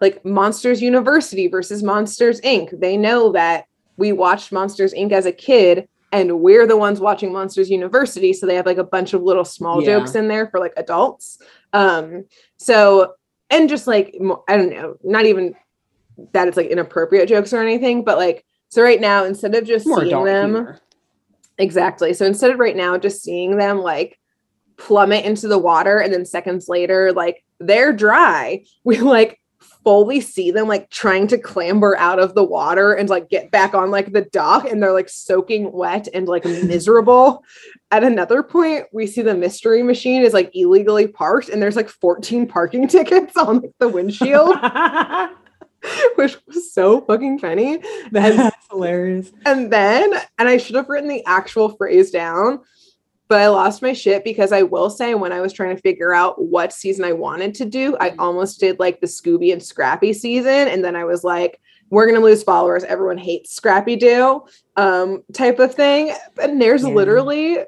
[0.05, 2.79] like Monsters University versus Monsters Inc.
[2.79, 3.65] They know that
[3.97, 5.13] we watched Monsters Inc.
[5.13, 8.35] as a kid and we're the ones watching Monsters University.
[8.35, 9.99] So they have like a bunch of little small Yeah.
[9.99, 11.39] jokes in there for like adults.
[11.73, 12.27] Um,
[12.59, 13.15] so
[13.49, 14.15] and just like
[14.47, 15.55] I don't know, not even
[16.33, 19.87] that it's like inappropriate jokes or anything, but like so right now instead of just
[19.87, 20.81] more seeing them humor.
[21.57, 22.13] Exactly.
[22.13, 24.19] So instead of right now just seeing them like
[24.77, 29.41] plummet into the water and then seconds later, like they're dry, we like
[29.85, 33.75] fully see them like trying to clamber out of the water and like get back
[33.75, 37.45] on like the dock and they're like soaking wet and like miserable.
[37.91, 41.89] At another point, we see the mystery machine is like illegally parked and there's like
[41.89, 44.57] 14 parking tickets on like the windshield,
[46.17, 47.81] which was so fucking funny.
[48.11, 49.31] That's hilarious.
[49.45, 52.61] And then, and I should have written the actual phrase down,
[53.29, 56.13] but I lost my shit because I will say when I was trying to figure
[56.13, 60.13] out what season I wanted to do, I almost did like the Scooby and Scrappy
[60.13, 60.69] season.
[60.69, 61.59] And then I was like,
[61.91, 62.85] we're gonna lose followers.
[62.85, 64.43] Everyone hates Scrappy Doo,
[64.77, 66.13] um, type of thing.
[66.41, 66.89] And there's Yeah.
[66.91, 67.59] literally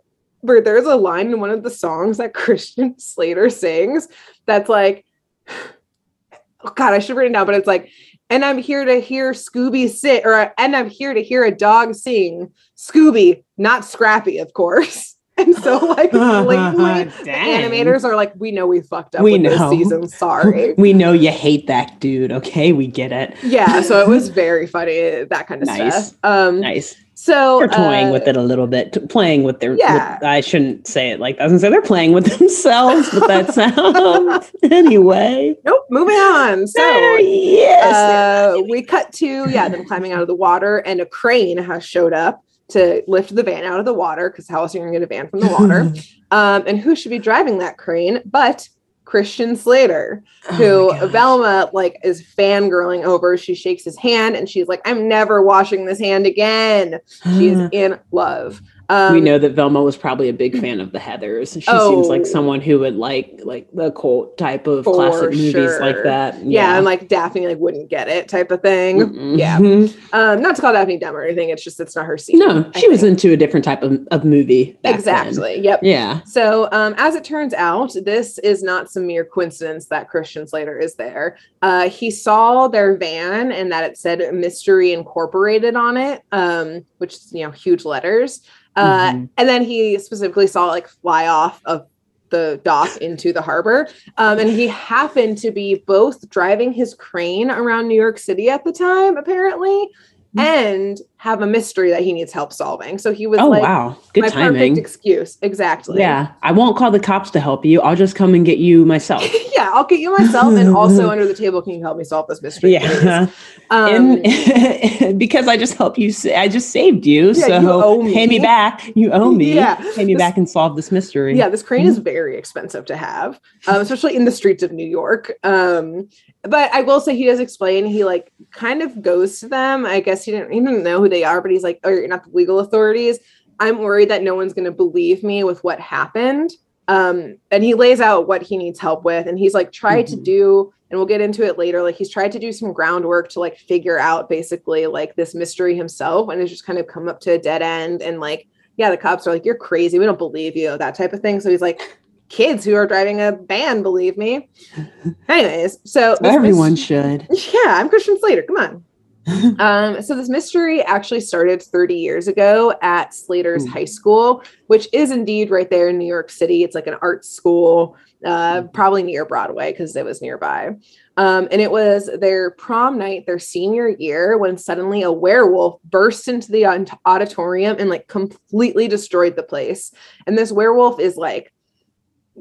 [0.41, 4.09] where there's a line in one of the songs that Christian Slater sings
[4.45, 5.05] that's like,
[5.49, 7.91] oh God, I should have written it down, but it's like,
[8.29, 11.95] and I'm here to hear Scooby sit, or and I'm here to hear a dog
[11.95, 12.53] sing.
[12.77, 15.16] Scooby, not Scrappy, of course.
[15.47, 19.43] And so, like, blatantly, the animators are like, "We know we fucked up We with
[19.43, 19.51] know.
[19.51, 20.09] this season.
[20.25, 22.33] Sorry." We know you hate that dude.
[22.33, 23.35] Okay, we get it.
[23.43, 26.09] yeah, so it was very funny, that kind of Nice.
[26.09, 26.19] stuff.
[26.25, 26.97] Um, Nice.
[27.15, 29.75] so They're toying uh, with it a little bit, playing with their.
[29.75, 30.15] Yeah.
[30.15, 31.51] with- I shouldn't say it like that.
[31.51, 34.51] I was say they're playing with themselves with that sound.
[34.73, 35.55] anyway.
[35.65, 35.85] Nope.
[35.91, 36.67] Moving on.
[36.67, 36.81] So.
[36.81, 37.95] There- yes.
[37.95, 41.85] uh, we cut to yeah them climbing out of the water and a crane has
[41.85, 44.83] showed up to lift the van out of the water because how else are you
[44.83, 45.93] going to get a van from the water?
[46.33, 48.69] Um, and who should be driving that crane but
[49.05, 50.25] christian slater
[50.55, 53.39] who Oh velma like is fangirling over.
[53.39, 56.99] She shakes his hand and she's like i'm never washing this hand again.
[57.23, 60.93] She is in love um, we know that Velma was probably a big fan of
[60.93, 61.61] the Heathers.
[61.61, 61.91] She Oh.
[61.95, 66.45] seems like someone who would like like the cult type of classic movies like that.
[66.45, 69.39] yeah, and like daphne like wouldn't get it type of thing Mm-mm.
[69.39, 69.57] yeah
[70.13, 72.71] um not to call daphne dumb or anything it's just it's not her scene No,
[72.75, 73.11] I she was think.
[73.13, 74.73] into a different type of, of movie.
[74.83, 74.95] back then.
[75.27, 76.21] exactly yep Yeah.
[76.25, 80.79] So, um, as it turns out, this is not some mere coincidence that Christian Slater
[80.79, 81.37] is there.
[81.63, 87.15] Uh, he saw their van and that it said Mystery Incorporated on it, um, which
[87.15, 88.43] is, you know, huge letters.
[88.77, 89.29] Uh, Mhm.
[89.39, 91.87] And then he specifically saw like fly off of
[92.31, 93.89] the dock into the harbor.
[94.19, 98.65] Um, and he happened to be both driving his crane around New York City at
[98.65, 99.89] the time, apparently,
[100.37, 100.41] Mm.
[100.43, 102.99] and have a mystery that he needs help solving.
[102.99, 104.53] So he was Oh like, wow, good my timing.
[104.75, 105.39] perfect excuse.
[105.43, 105.99] Exactly.
[105.99, 107.81] Yeah, I won't call the cops to help you.
[107.83, 109.23] I'll just come and get you myself.
[109.57, 112.29] yeah, I'll get you myself, and also under the table, can you help me solve
[112.29, 112.73] this mystery?
[112.75, 113.27] yeah,
[113.71, 116.13] Um, and because I just helped you.
[116.37, 117.27] I just saved you.
[117.29, 118.39] Yeah, so you owe pay me.
[118.39, 118.89] me back.
[118.95, 119.55] You owe me.
[119.55, 121.37] Yeah, pay me this- back and solve this mystery.
[121.37, 124.87] yeah, this crane is very expensive to have, um, especially in the streets of New
[124.87, 125.33] York.
[125.43, 126.09] Um,
[126.43, 127.87] but I will say he does explain.
[127.87, 129.85] He like kind of goes to them.
[129.85, 130.53] I guess he didn't.
[130.53, 133.19] He didn't know who they are, but he's like, "Oh, you're not the legal authorities."
[133.59, 136.51] I'm worried that no one's going to believe me with what happened.
[136.89, 140.17] Um, and he lays out what he needs help with, and he's like, try to
[140.17, 140.23] Mhm.
[140.25, 141.83] do, and we'll get into it later.
[141.83, 145.75] Like he's tried to do some groundwork to like figure out basically like this mystery
[145.75, 148.03] himself, and it's just kind of come up to a dead end.
[148.03, 151.13] And like, yeah, the cops are like, you're crazy, we don't believe you, that type
[151.13, 151.41] of thing.
[151.41, 151.81] So he's like,
[152.29, 154.49] kids who are driving a van believe me.
[155.29, 157.27] Anyways, so everyone mys- should.
[157.31, 158.43] yeah, I'm Christian Slater.
[158.43, 158.85] Come on.
[159.59, 163.71] um, so this mystery actually started 30 years ago at Slater's Ooh.
[163.71, 166.63] High School, which is indeed right there in New York City.
[166.63, 168.73] It's like an art school, uh, Mhm.
[168.73, 170.77] probably near Broadway because it was nearby.
[171.17, 176.29] Um, and it was their prom night, their senior year, when suddenly a werewolf burst
[176.29, 176.67] into the
[177.07, 179.93] auditorium and like completely destroyed the place.
[180.27, 181.53] And this werewolf is like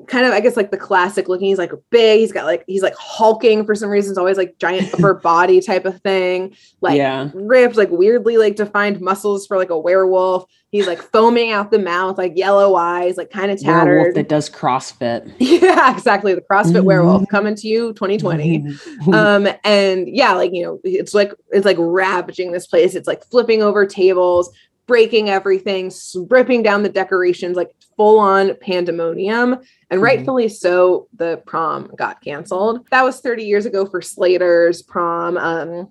[0.08, 1.48] kind of I guess like the classic looking.
[1.48, 2.20] He's like big.
[2.20, 4.12] He's got like he's like hulking for some reason.
[4.12, 6.56] It's always like giant upper body type of thing.
[6.82, 7.30] Like yeah.
[7.34, 10.46] ripped, like weirdly like defined muscles for like a werewolf.
[10.70, 13.96] He's like foaming out the mouth, like yellow eyes, like kind of tattered.
[13.96, 15.34] Werewolf that does CrossFit.
[15.40, 16.34] yeah, exactly.
[16.34, 16.84] The CrossFit Mhm.
[16.84, 18.68] werewolf coming to you 2020
[19.14, 23.24] um and yeah like you know it's like it's like ravaging this place it's like
[23.26, 24.52] flipping over tables
[24.88, 25.92] breaking everything
[26.30, 29.54] ripping down the decorations like full on pandemonium
[29.90, 30.04] and Mhm.
[30.04, 35.88] rightfully so the prom got canceled that was 30 years ago for slater's prom um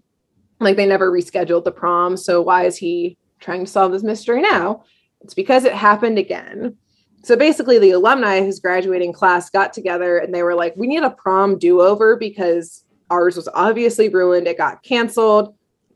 [0.60, 4.40] like they never rescheduled the prom so why is he trying to solve this mystery
[4.40, 4.84] now
[5.22, 6.76] it's because it happened again
[7.22, 11.04] so basically, the alumni whose graduating class got together and they were like, we need
[11.04, 14.46] a prom do over because ours was obviously ruined.
[14.46, 15.54] It got canceled.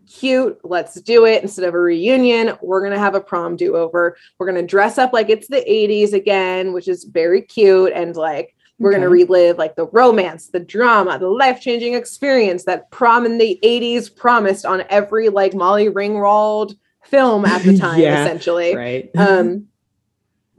[0.08, 0.58] Cute.
[0.64, 1.42] Let's do it.
[1.42, 4.16] Instead of a reunion, we're going to have a prom do over.
[4.38, 7.92] We're going to dress up like it's the 80s again, which is very cute.
[7.94, 12.64] And like, we're going to relive like the romance, the drama, the life changing experience
[12.64, 18.00] that prom in the 80s promised on every like Molly Ringwald film at the time,
[18.00, 18.22] Yeah.
[18.24, 18.76] essentially.
[18.76, 19.10] right.
[19.16, 19.66] Um,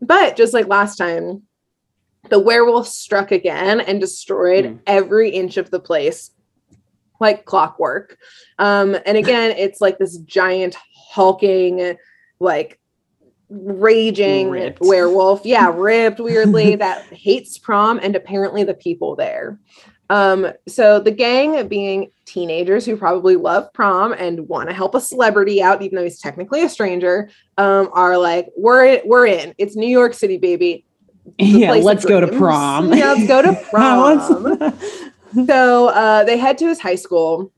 [0.02, 1.44] but just like last time,
[2.30, 4.76] the werewolf struck again and destroyed Hmm.
[4.86, 6.32] every inch of the place
[7.20, 8.18] like clockwork.
[8.58, 11.98] Um, and again, it's like this giant hulking,
[12.40, 12.80] like
[13.50, 14.82] raging Ripped.
[14.82, 15.46] werewolf.
[15.46, 19.60] Yeah, ripped weirdly that hates prom and apparently the people there.
[20.12, 25.02] Um, so the gang being teenagers who probably love prom and want to help a
[25.02, 29.54] celebrity out, even though he's technically a stranger, um, are like, we're we're in.
[29.60, 30.86] It's New York City, baby.
[31.38, 32.92] the yeah, let's go to prom.
[32.92, 34.74] Yeah, let's go to prom.
[35.46, 37.52] So uh, they head to his high school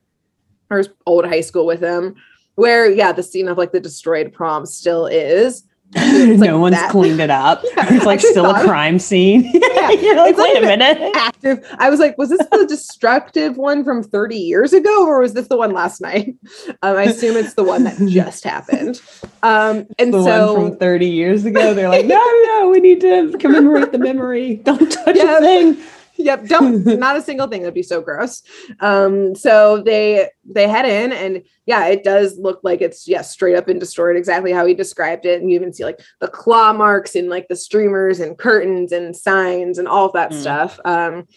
[0.69, 2.15] or his old high school with him,
[2.55, 5.63] where yeah, the scene of like the destroyed prom still is.
[5.93, 6.89] Like no one's that.
[6.91, 7.63] cleaned it up.
[7.75, 9.43] Yeah, it's like still a crime scene.
[9.53, 11.11] Yeah, You're like, it's wait a minute.
[11.17, 11.65] active.
[11.79, 15.47] I was like, was this the destructive one from 30 years ago, or was this
[15.47, 16.35] the one last night?
[16.81, 19.01] Um, I assume it's the one that just happened.
[19.43, 21.73] Um, and the so from 30 years ago.
[21.73, 24.57] They're like, no, no, we need to commemorate the memory.
[24.57, 25.37] Don't touch Yeah.
[25.39, 25.77] a thing.
[26.23, 27.61] Yep, don't not a single thing.
[27.61, 28.43] That'd be so gross.
[28.79, 33.55] Um, so they they head in, and yeah, it does look like it's yeah straight
[33.55, 35.41] up and destroyed, exactly how he described it.
[35.41, 39.15] And you even see like the claw marks and like the streamers and curtains and
[39.15, 40.41] signs and all of that Mm.
[40.41, 40.79] stuff.
[40.85, 41.27] Um,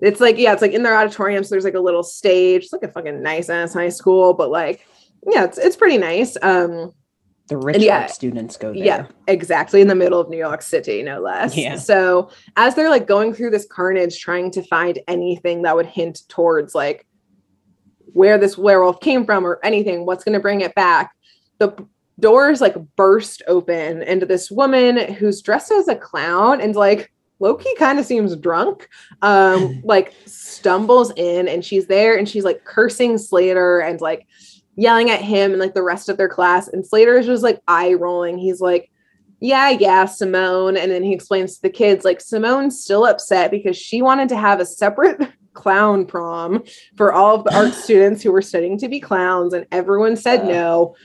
[0.00, 1.44] it's like yeah, it's like in their auditorium.
[1.44, 2.64] So there's like a little stage.
[2.64, 4.84] It's like a fucking nice ass high school, but like
[5.26, 6.36] yeah, it's it's pretty nice.
[6.42, 6.92] Um,
[7.48, 8.84] The rich yeah, students go there.
[8.84, 9.82] yeah, exactly.
[9.82, 11.54] In the middle of New York City, no less.
[11.54, 11.76] Yeah.
[11.76, 16.22] So as they're like going through this carnage, trying to find anything that would hint
[16.28, 17.06] towards like
[18.14, 21.12] where this werewolf came from or anything, what's going to bring it back,
[21.58, 21.74] the
[22.18, 27.76] doors like burst open into this woman who's dressed as a clown and like lowkey
[27.76, 28.88] kind of seems drunk.
[29.20, 34.26] Um, like stumbles in and she's there and she's like cursing Slater and like
[34.76, 36.68] yelling at him and like the rest of their class.
[36.68, 38.38] And Slater is just like eye rolling.
[38.38, 38.90] He's like,
[39.40, 40.76] Yeah, yeah, Simone.
[40.76, 44.36] And then he explains to the kids, like, Simone's still upset because she wanted to
[44.36, 45.20] have a separate
[45.52, 46.64] clown prom
[46.96, 50.40] for all of the art students who were studying to be clowns, and everyone said
[50.40, 50.48] Uh.
[50.48, 50.96] no.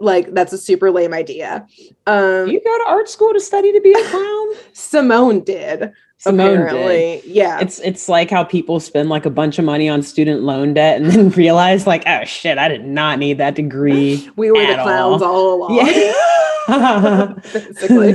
[0.00, 1.66] Like, that's a super lame idea.
[2.06, 4.46] Um, You go to art school to study to be a clown?
[4.72, 5.92] Simone did.
[6.24, 6.60] Simone did.
[6.66, 7.22] apparently.
[7.26, 7.60] Yeah.
[7.60, 11.00] It's it's like how people spend like a bunch of money on student loan debt
[11.00, 14.28] and then realize like, oh shit, I did not need that degree.
[14.36, 15.30] we were the clowns all.
[15.30, 15.76] all, along.
[15.86, 17.34] Yeah.
[17.52, 18.12] Basically.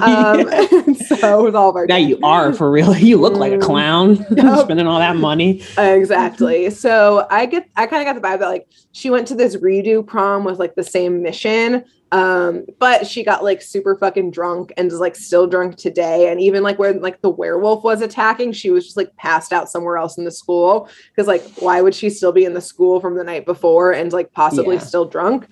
[0.00, 2.96] Um, and so with all of our now you are for real.
[2.96, 3.62] You look like a Mm.
[3.62, 4.60] clown Yep.
[4.64, 5.62] spending all that money.
[5.76, 6.70] exactly.
[6.70, 9.56] So I get I kind of got the vibe that like she went to this
[9.56, 11.84] redo prom with like the same mission.
[12.12, 16.30] Um, but she got like super fucking drunk and is like still drunk today.
[16.30, 19.70] And even like when like the werewolf was attacking, she was just like passed out
[19.70, 20.88] somewhere else in the school.
[21.16, 24.12] Cause like why would she still be in the school from the night before and
[24.12, 24.82] like possibly Yeah.
[24.82, 25.48] still drunk?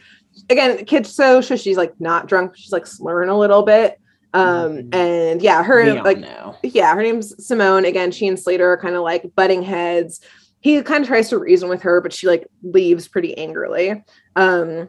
[0.51, 3.99] Again, kids so so she's like not drunk, she's like slurring a little bit.
[4.35, 4.95] Um, Mhm.
[4.95, 6.57] and yeah, her like know.
[6.63, 7.87] yeah, her name's Simone.
[7.87, 10.21] Again, she and Slater are kind of like butting heads.
[10.61, 14.05] He kind of tries to reason with her, but she like leaves pretty angrily.
[14.37, 14.89] Um,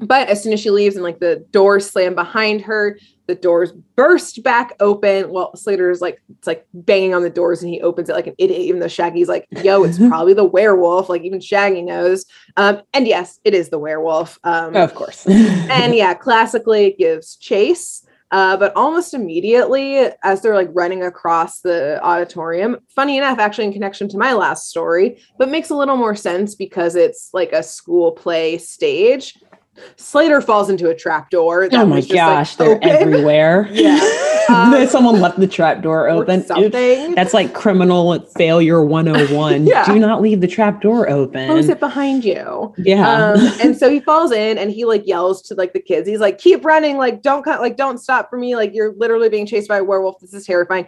[0.00, 3.72] but as soon as she leaves and like the doors slam behind her, the doors
[3.96, 5.30] burst back open.
[5.30, 8.34] Well, Slater's like it's like banging on the doors and he opens it like an
[8.38, 11.08] idiot, even though Shaggy's like, yo, it's probably the werewolf.
[11.08, 12.24] Like even Shaggy knows.
[12.56, 14.38] Um, and yes, it is the werewolf.
[14.44, 15.26] Um Of course.
[15.26, 18.02] and yeah, classically it gives chase.
[18.32, 23.72] Uh, but almost immediately, as they're like running across the auditorium, funny enough, actually in
[23.72, 27.62] connection to my last story, but makes a little more sense because it's like a
[27.62, 29.38] school play stage.
[29.96, 31.68] Slater falls into a trapdoor.
[31.72, 33.68] oh my gosh, they're everywhere.
[33.72, 33.98] Yeah.
[34.48, 36.44] Um, Someone left the trap door open.
[36.44, 37.16] Something.
[37.16, 39.66] That's like criminal failure 101.
[39.66, 39.84] Yeah.
[39.84, 41.48] Do not leave the trap door open.
[41.48, 42.72] Close it behind you.
[42.78, 43.32] Yeah.
[43.32, 46.20] um, and so he falls in and he like yells to like the kids he's
[46.20, 49.46] like keep running like don't cut like don't stop for me like you're literally being
[49.46, 50.86] chased by a werewolf this is terrifying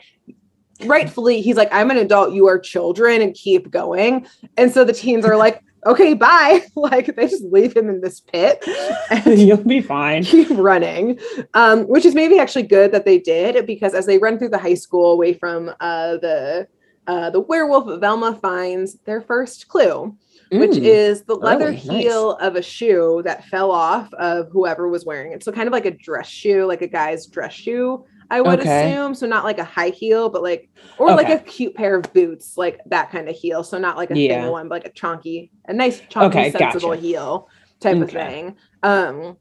[0.84, 4.24] rightfully he's like i'm an adult you are children and keep going
[4.56, 8.20] and so the teens are like okay bye like they just leave him in this
[8.20, 8.62] pit
[9.10, 10.22] and You'll be fine.
[10.24, 11.18] keep running
[11.54, 14.58] um which is maybe actually good that they did because as they run through the
[14.58, 16.66] high school away from uh the
[17.06, 20.16] uh the werewolf velma finds their first clue
[20.50, 20.82] which Mm.
[20.82, 21.82] is the leather Oh, nice.
[21.82, 25.44] heel of a shoe that fell off of whoever was wearing it.
[25.44, 28.92] So kind of like a dress shoe, like a guy's dress shoe, I would Okay.
[28.92, 29.14] assume.
[29.14, 32.54] So not like a high heel, but like or like a cute pair of boots,
[32.56, 33.62] like that kind of heel.
[33.64, 34.42] So not like a Yeah.
[34.42, 37.00] thin one, but like a chunky, a nice chunky Okay, sensible gotcha.
[37.00, 37.48] heel
[37.80, 38.56] type of thing.
[38.82, 39.36] Um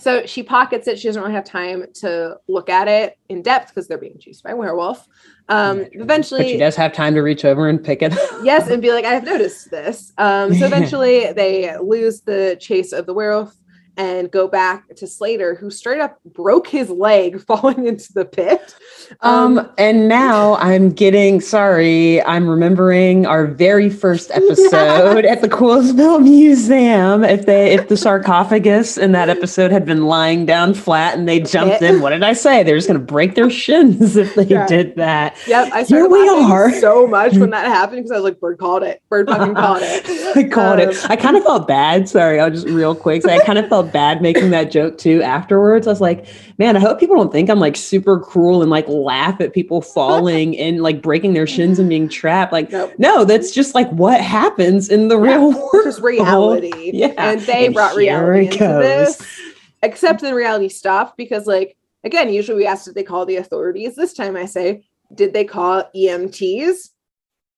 [0.00, 0.96] so she pockets it.
[0.98, 4.44] She doesn't really have time to look at it in depth because they're being chased
[4.44, 5.04] by a werewolf.
[5.48, 8.12] Um, But she does have time to reach over and pick it.
[8.44, 12.92] yes and be like i have noticed this um so eventually they lose the chase
[12.92, 13.52] of the werewolf
[13.98, 18.74] and go back to slater who straight up broke his leg falling into the pit
[19.22, 22.22] Um, and now I'm getting sorry.
[22.22, 27.24] I'm remembering our very first episode at the Coolsville Museum.
[27.24, 31.40] If they, if the sarcophagus in that episode had been lying down flat and they
[31.40, 32.62] jumped in, what did I say?
[32.62, 34.66] They're just gonna break their shins if they Yeah.
[34.66, 35.36] did that.
[35.46, 36.70] yep i Here we are.
[36.74, 39.80] so much when that happened because i was like bird called it bird fucking called
[39.82, 40.04] it
[40.36, 41.10] I called Um, it.
[41.10, 42.08] I kind of felt bad.
[42.08, 43.22] Sorry, I'll just real quick.
[43.22, 45.86] say I kind of felt bad making that joke too afterwards.
[45.86, 46.26] I was like,
[46.58, 49.80] man, I hope people don't think I'm like super cruel and like laugh at people
[49.82, 52.52] falling and like breaking their shins and being trapped.
[52.52, 52.92] Like, Nope.
[52.98, 55.84] no, that's just like what happens in the Yeah, real world.
[55.84, 57.12] just reality Yeah.
[57.16, 59.40] and they And brought reality into this
[59.82, 63.94] except in reality stopped because like again usually we ask did they call the authorities
[63.94, 64.82] this time i say
[65.14, 66.88] did they call emts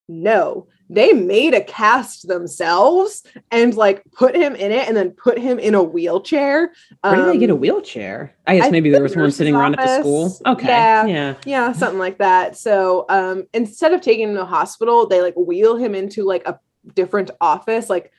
[0.09, 3.22] no they made a cast themselves
[3.53, 6.72] and like put him in it and then put him in a wheelchair
[7.03, 8.34] Where did they get a Um, wheelchair?
[8.47, 10.36] I guess I maybe there the was one sitting around at the school.
[10.45, 10.66] Okay.
[10.66, 11.07] Yeah.
[11.07, 11.34] Yeah.
[11.47, 15.36] yeah something like that so um instead of taking him to the hospital they like
[15.36, 16.59] wheel him into like a
[16.95, 18.12] different office like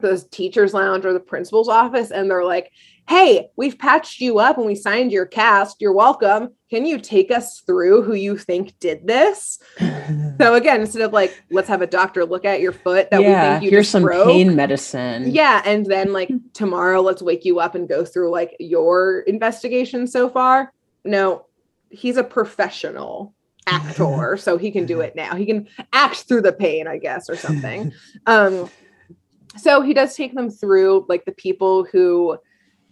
[0.00, 2.70] the teacher's lounge or the principal's office and they're like
[3.10, 5.80] hey we've patched you up and we signed your cast.
[5.80, 6.50] You're welcome.
[6.70, 9.58] Can you take us through who you think did this?
[10.38, 13.24] So again instead of like let's have a doctor look at your foot that we
[13.24, 14.28] think you Here's just some broke.
[14.28, 15.28] pain medicine.
[15.28, 20.06] yeah and then like tomorrow let's wake you up and go through like your investigation
[20.06, 20.72] so far.
[21.04, 21.46] No
[21.90, 23.34] he's a professional
[23.66, 25.34] actor so he can do it now.
[25.34, 27.92] He can act through the pain i guess or something.
[28.26, 28.70] Um
[29.56, 32.38] so he does take them through like the people who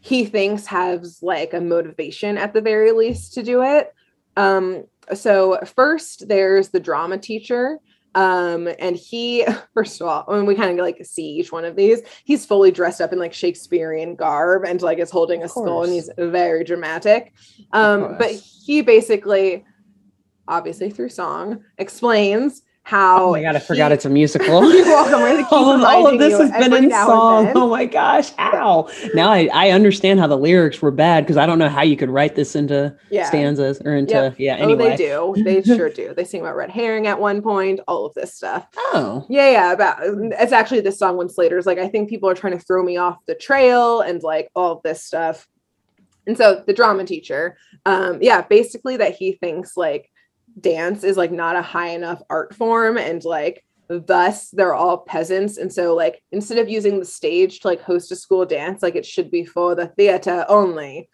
[0.08, 3.92] he thinks has like a motivation at the very least to do it.
[4.36, 4.84] Um
[5.14, 7.78] so first there's the drama teacher.
[8.14, 9.44] Um and he
[9.74, 12.70] first of all when we kind of like see each one of these he's fully
[12.70, 16.64] dressed up in like shakespearean garb and like is holding a skull and he's very
[16.64, 17.34] dramatic.
[17.72, 19.64] Um but he basically
[20.46, 24.72] obviously through song explains how Oh my god, I forgot he- it's a musical.
[24.74, 25.46] You're welcome.
[25.50, 27.52] All, of, all of this has been in song.
[27.54, 28.88] Oh my gosh, how?
[29.12, 31.98] Now I, I understand how the lyrics were bad because I don't know how you
[31.98, 34.34] could write this into yeah stanzas or into Yep.
[34.38, 34.56] yeah.
[34.60, 35.34] Oh, Anyway, they do.
[35.44, 36.14] They sure do.
[36.14, 38.66] They sing about red herring at one point, all of this stuff.
[38.76, 39.72] Oh, Yeah, yeah.
[39.72, 42.82] About it's actually this song when Slater's like, I think people are trying to throw
[42.82, 45.46] me off the trail and like all of this stuff.
[46.26, 50.10] And so the drama teacher, um, yeah, basically that he thinks like
[50.60, 55.56] dance is like not a high enough art form and like thus they're all peasants.
[55.56, 58.96] And so like instead of using the stage to like host a school dance, like
[58.96, 61.08] it should be for the theater only.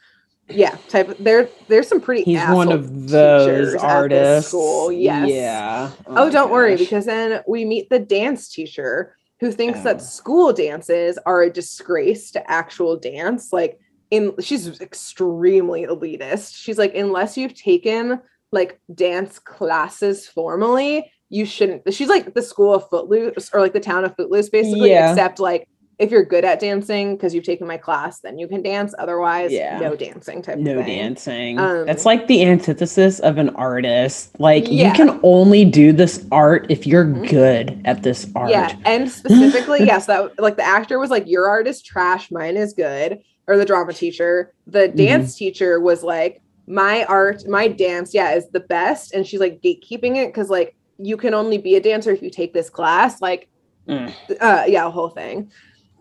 [0.49, 4.49] Yeah, type of, there there's some pretty he's one of those teachers at this artists.
[4.51, 5.30] school, yes.
[5.30, 5.91] Yeah.
[6.07, 9.85] Oh, my don't worry, oh because then we meet the dance teacher who thinks Oh.
[9.85, 13.55] that school dances are a disgrace to actual dance.
[13.55, 13.78] Like,
[14.11, 16.55] in she's extremely elitist.
[16.57, 18.20] She's like, unless you've taken
[18.55, 21.93] like dance classes formally, you shouldn't.
[21.93, 24.91] She's like the school of Footloose or like the town of Footloose, basically.
[24.91, 25.11] Yeah.
[25.11, 28.63] Except like if you're good at dancing because you've taken my class, then you can
[28.63, 28.95] dance.
[28.99, 29.79] Otherwise, Yeah.
[29.79, 30.99] no dancing type no of thing.
[30.99, 31.59] dancing.
[31.59, 34.39] Um, That's like the antithesis of an artist.
[34.41, 34.89] Like Yeah.
[34.89, 37.29] you can only do this art if you're Mhm.
[37.31, 38.51] good at this art.
[38.51, 42.57] Yeah, and specifically, yes, that like the actor was like, "Your art is trash, mine
[42.57, 44.53] is good," or the drama teacher.
[44.67, 44.97] The Mm-hmm.
[44.97, 49.61] dance teacher was like, "My art, my dance, yeah, is the best," and she's like
[49.61, 53.21] gatekeeping it because like you can only be a dancer if you take this class.
[53.21, 53.49] Like,
[53.89, 54.15] Mm.
[54.41, 55.51] uh, yeah, whole thing.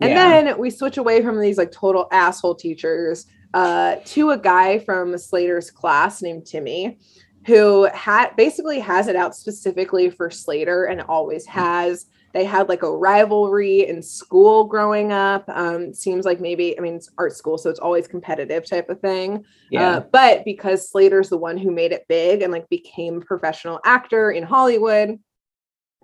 [0.00, 0.42] And Yeah.
[0.42, 5.16] then we switch away from these like total asshole teachers uh, to a guy from
[5.18, 6.98] Slater's class named Timmy,
[7.46, 12.06] who had basically has it out specifically for Slater and always has.
[12.34, 15.44] They had like a rivalry in school growing up.
[15.48, 19.00] Um, seems like maybe I mean it's art school, so it's always competitive type of
[19.00, 19.44] thing.
[19.70, 19.88] Yeah.
[19.88, 23.80] Uh, but because Slater's the one who made it big and like became a professional
[23.84, 25.20] actor in Hollywood,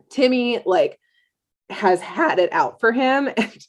[0.09, 1.01] Timmy like
[1.69, 3.67] has had it out for him and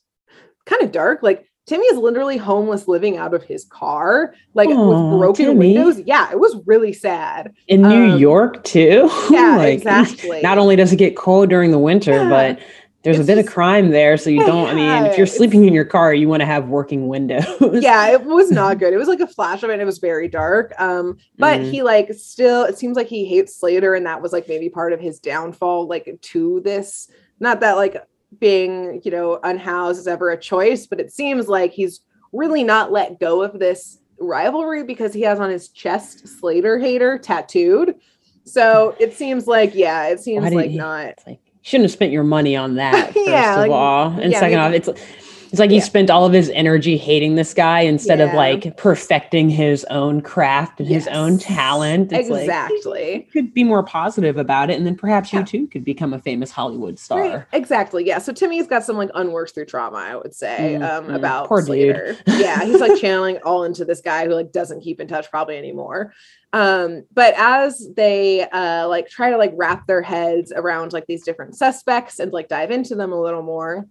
[0.66, 1.24] kind of dark.
[1.24, 5.74] Like Timmy is literally homeless living out of his car, like Aw, with broken Timmy.
[5.78, 5.99] windows.
[6.05, 7.53] Yeah, it was really sad.
[7.68, 9.09] In New um, York too.
[9.32, 10.41] Yeah, Like, exactly.
[10.41, 12.30] Not only does it get cold during the winter, Yeah.
[12.30, 12.59] but
[13.03, 14.16] there's a It's bit of crime there.
[14.18, 14.68] So you don't.
[14.68, 17.45] I mean, if you're sleeping in your car, you want to have working windows.
[17.82, 18.93] yeah, it was not good.
[18.93, 19.80] It was like a flash of it.
[19.80, 20.74] It was very dark.
[20.80, 21.72] Um, but Mhm.
[21.72, 22.64] he like still.
[22.64, 25.88] It seems like he hates Slater, and that was like maybe part of his downfall.
[25.88, 27.07] Like to this,
[27.39, 27.97] not that like
[28.40, 32.02] being you know unhoused is ever a choice, but it seems like he's
[32.32, 37.18] really not let go of this rivalry because he has on his chest Slater hater
[37.18, 37.96] tattooed.
[38.44, 41.08] So it seems like yeah, it seems like he- not.
[41.08, 43.08] It's like you shouldn't have spent your money on that.
[43.14, 45.21] First Yeah, of like, all, and yeah, second maybe- off, it's
[45.52, 49.49] it's like he spent all of his energy hating this guy instead of like perfecting
[49.49, 52.14] his own craft and his own talent.
[52.14, 53.16] It's like, exactly.
[53.16, 55.39] you could be more positive about it, and then perhaps Yeah.
[55.39, 57.20] you too could become a famous Hollywood star.
[57.20, 58.06] Right, exactly.
[58.06, 58.20] Yeah.
[58.20, 61.47] So Timmy's got some like unworked through trauma, I would say, Mm, um, mm, about
[61.47, 62.18] poor dude.
[62.28, 65.58] Yeah, he's like channeling all into this guy who like doesn't keep in touch probably
[65.58, 66.14] anymore.
[66.54, 71.24] Um, but as they uh like try to like wrap their heads around like these
[71.24, 73.88] different suspects and like dive into them a little more,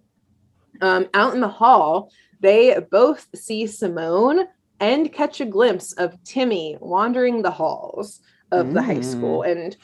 [0.80, 2.10] um, out in the hall,
[2.40, 4.46] they both see Simone
[4.80, 8.20] and catch a glimpse of Timmy wandering the halls
[8.50, 9.04] of the high Mm.
[9.04, 9.42] school.
[9.42, 9.76] And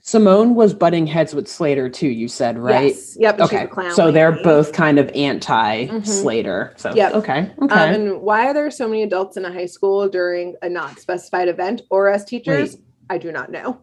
[0.00, 2.08] Simone was butting heads with Slater too.
[2.08, 2.86] You said right?
[2.94, 3.16] Yes.
[3.20, 3.40] Yep.
[3.40, 6.06] Okay, so they're both kind of anti Mhm.
[6.06, 6.72] Slater.
[6.76, 7.14] So Yep.
[7.16, 7.94] okay, Um, okay.
[7.94, 11.48] and why are there so many adults in a high school during a not specified
[11.48, 12.78] event or as teachers?
[13.10, 13.78] I do not know.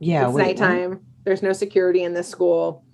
[0.00, 1.00] yeah, it's wait, nighttime.
[1.24, 2.84] There's no security in this school.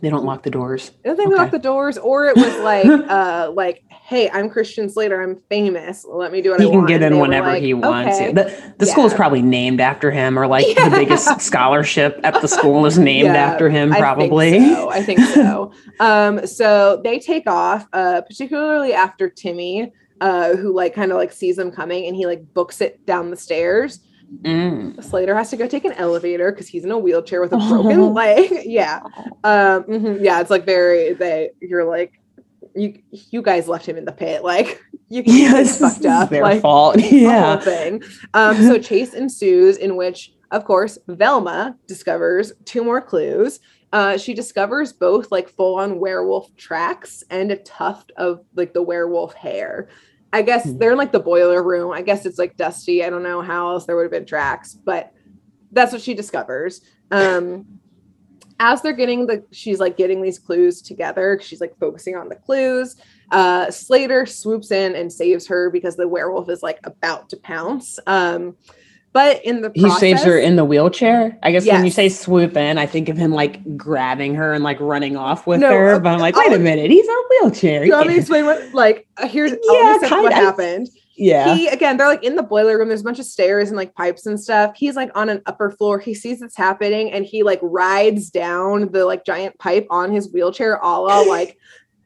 [0.00, 0.92] They don't lock the doors.
[1.04, 1.38] I don't think Okay.
[1.38, 5.20] locked the doors, or it was like, uh, like, hey, I'm Christian Slater.
[5.20, 6.04] I'm famous.
[6.08, 6.88] Let me do what I He can want.
[6.88, 8.16] get in whenever like, he wants.
[8.16, 8.26] okay.
[8.26, 8.32] Yeah.
[8.32, 10.88] The, the school is probably named after him, or like Yeah.
[10.88, 14.50] the biggest scholarship at the school is named Yeah, after him, I probably.
[14.52, 14.90] think so.
[14.90, 15.72] I think so.
[16.00, 21.32] um, so they take off, uh, particularly after Timmy, uh, who like kind of like
[21.32, 24.00] sees them coming and he like books it down the stairs.
[24.42, 25.02] Mm.
[25.02, 27.68] Slater has to go take an elevator because he's in a wheelchair with a Oh.
[27.82, 28.50] broken leg.
[28.66, 29.00] Yeah.
[29.44, 32.20] Um, mhm, yeah, it's like very they you're like
[32.74, 34.44] you you guys left him in the pit.
[34.44, 36.30] Like you Yes, fucked up.
[36.30, 36.96] their like fault.
[36.96, 37.58] the Yeah.
[37.58, 38.02] thing.
[38.34, 43.60] Um, so chase ensues in which, of course, Velma discovers two more clues.
[43.90, 49.32] Uh, she discovers both like full-on werewolf tracks and a tuft of like the werewolf
[49.32, 49.88] hair.
[50.32, 50.78] I guess Hmm.
[50.78, 51.92] they're in like the boiler room.
[51.92, 53.04] I guess it's like dusty.
[53.04, 55.12] I don't know how else there would have been tracks, but
[55.72, 56.80] that's what she discovers.
[57.10, 57.66] Um,
[58.60, 61.38] as they're getting the, she's like getting these clues together.
[61.42, 62.96] She's like focusing on the clues.
[63.30, 67.98] Uh, Slater swoops in and saves her because the werewolf is like about to pounce.
[68.06, 68.56] Um,
[69.18, 71.36] but in the He saves her in the wheelchair.
[71.42, 74.62] I guess when you say swoop in, I think of him like grabbing her and
[74.62, 75.94] like running off with No, her.
[75.94, 77.84] uh, But I'm like, wait a minute, he's on a wheelchair.
[77.84, 80.34] You want me to explain what like uh, here's Yeah, yeah, what kinda.
[80.36, 80.88] happened?
[81.16, 81.52] yeah.
[81.52, 82.86] He again, they're like in the boiler room.
[82.86, 84.74] There's a bunch of stairs and like pipes and stuff.
[84.76, 85.98] He's like on an upper floor.
[85.98, 90.32] He sees it's happening and he like rides down the like giant pipe on his
[90.32, 91.58] wheelchair, a la like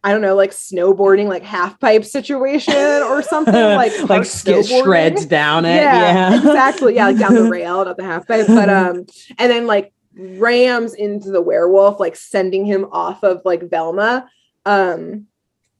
[0.05, 4.47] I don't know, like snowboarding, like half pipe situation or something like like hard sk-
[4.49, 4.83] snowboarding.
[4.85, 5.77] shreds down it.
[5.77, 6.97] yeah, Yeah, exactly.
[6.97, 9.07] Yeah, like down the rail, not the half pipe, but um,
[9.39, 14.29] and then like rams into the werewolf, like sending him off of like Velma.
[14.67, 15.27] Um,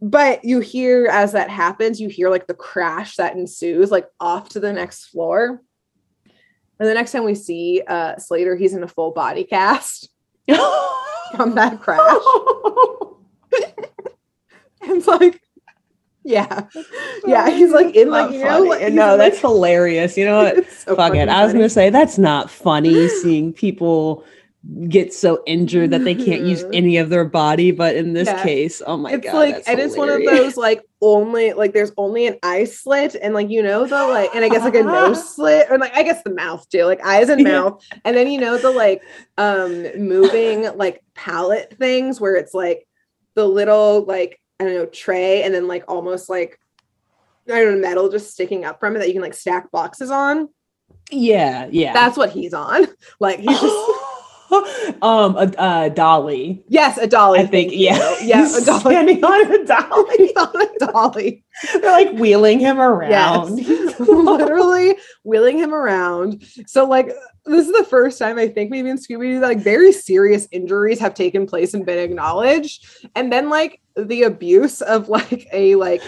[0.01, 4.49] but you hear as that happens, you hear like the crash that ensues, like off
[4.51, 5.61] to the next floor.
[6.79, 10.09] And the next time we see uh Slater, he's in a full body cast
[11.37, 12.23] from that crash.
[14.97, 15.41] it's like,
[16.25, 16.67] yeah,
[17.27, 20.17] yeah, he's like in like you know, like, no, in, like- that's hilarious.
[20.17, 20.67] You know what?
[20.71, 21.29] So Fuck it.
[21.29, 24.25] I was gonna say that's not funny seeing people
[24.89, 26.71] get so injured that they can't use Mhm.
[26.73, 28.43] any of their body, but in this Yeah.
[28.45, 29.17] case, oh my god.
[29.19, 32.37] it's god, like that's and it's one of those like only like there's only an
[32.45, 35.67] eye slit and like you know the like and I guess like a nose slit
[35.69, 38.57] and like I guess the mouth too like eyes and mouth and then you know
[38.57, 39.03] the like
[39.37, 42.87] um moving like palette things where it's like
[43.35, 46.59] the little like I don't know tray and then like almost like
[47.49, 50.11] I don't know metal just sticking up from it that you can like stack boxes
[50.11, 50.49] on
[51.11, 51.93] Yeah, yeah.
[51.93, 52.87] that's what he's on
[53.21, 53.77] like he's just
[55.03, 56.63] um a, a dolly.
[56.69, 57.79] yes a dolly I think you.
[57.87, 58.17] yeah.
[58.23, 60.17] yeah He's a dolly standing on a dolly.
[60.19, 63.59] He's on a dolly They're like wheeling him around.
[63.59, 63.99] Yes.
[63.99, 64.95] literally
[65.25, 66.45] wheeling him around.
[66.67, 67.09] So like
[67.45, 70.47] this is the first time I think maybe in Scooby Doo that like very serious
[70.53, 72.87] injuries have taken place and been acknowledged,
[73.17, 76.03] and then like the abuse of like a like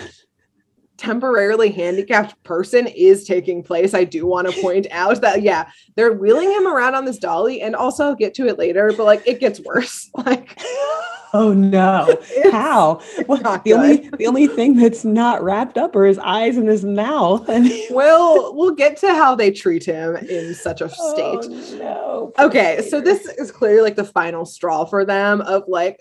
[0.97, 3.95] temporarily handicapped person is taking place.
[3.95, 7.61] I do want to point out that yeah, they're wheeling him around on this dolly,
[7.61, 10.11] and also I'll get to it later, but like it gets worse.
[10.24, 10.59] Like
[11.35, 12.16] oh no.
[12.51, 13.01] How?
[13.26, 16.85] Well, the only the only thing that's not wrapped up are his eyes and his
[16.85, 17.47] mouth.
[17.49, 21.80] And We'll we'll get to how they treat him in such a oh, state.
[21.82, 22.45] Oh, no.
[22.47, 26.01] okay so this is clearly like the final straw for them of like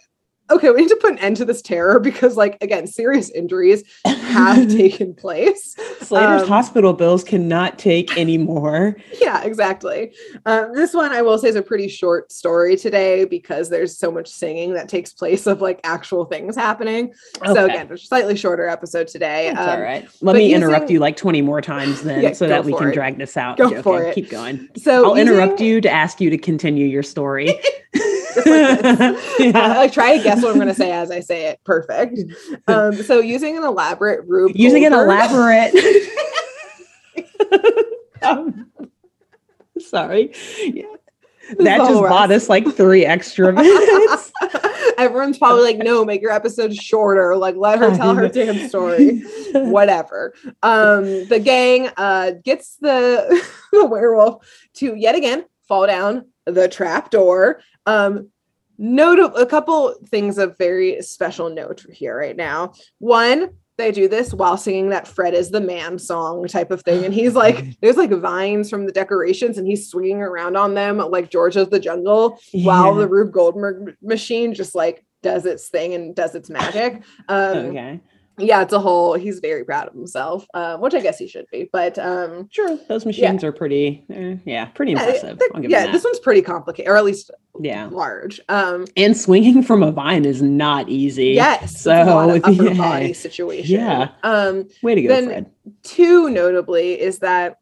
[0.52, 3.84] okay we need to put an end to this terror because like again serious injuries
[4.06, 8.98] have taken place Slater's um, hospital bills cannot take any more.
[9.22, 10.14] yeah exactly
[10.46, 14.12] um, this one i will say is a pretty short story today because there's so
[14.12, 17.14] much singing that takes place of like actual things happening
[17.46, 17.66] so Okay.
[17.76, 20.08] again a slightly shorter episode today That's um, all right.
[20.22, 22.94] Let me interrupt you like 20 more times then Yeah, so that we can it.
[22.94, 23.58] drag this out.
[23.58, 23.84] Go Joking.
[23.84, 24.16] for it.
[24.16, 24.70] Keep going.
[24.78, 27.54] so I'll interrupt you to ask you to continue your story.
[28.36, 29.40] This.
[29.56, 31.60] Uh, like try to guess what I'm going to say as I say it.
[31.64, 32.20] Perfect.
[32.68, 35.74] Um, so using an elaborate Rube Using an elaborate.
[38.24, 38.72] Um,
[39.80, 40.34] sorry.
[40.64, 40.86] Yeah.
[41.60, 44.32] That just bought us like three extra minutes.
[44.98, 47.36] Everyone's probably like, no, make your episode shorter.
[47.36, 49.24] Like, let her tell her damn story.
[49.52, 50.34] Whatever.
[50.64, 57.10] Um, the gang uh gets the, the werewolf to yet again fall down the trap
[57.10, 57.62] door.
[57.86, 58.30] Um,
[58.78, 62.74] note a couple things of very special note here right now.
[63.00, 67.06] One, they do this while singing that Fred is the man song type of thing.
[67.06, 70.98] And he's like, there's like vines from the decorations and he's swinging around on them
[70.98, 75.94] like George of the Jungle while the Rube Goldberg machine just like does its thing
[75.94, 77.02] and does its magic.
[77.28, 78.02] Um, okay.
[78.40, 81.46] Yeah, it's a whole, he's very proud of himself, uh, which I guess he should
[81.52, 81.70] be.
[81.72, 82.80] But um, Sure.
[82.90, 85.38] Those machines are pretty, eh, yeah, pretty impressive.
[85.38, 87.30] they're- I'll give yeah this one's pretty complicated, or at least
[87.62, 87.90] Yeah.
[87.92, 88.42] large.
[88.50, 91.28] Um, And swinging from a vine is not easy.
[91.34, 92.74] yes, it's a lot of So, upper yeah.
[92.78, 93.80] body situation.
[93.80, 94.10] Yeah.
[94.24, 95.52] Um, Way to go, Then- Fred.
[95.84, 97.58] two notably is that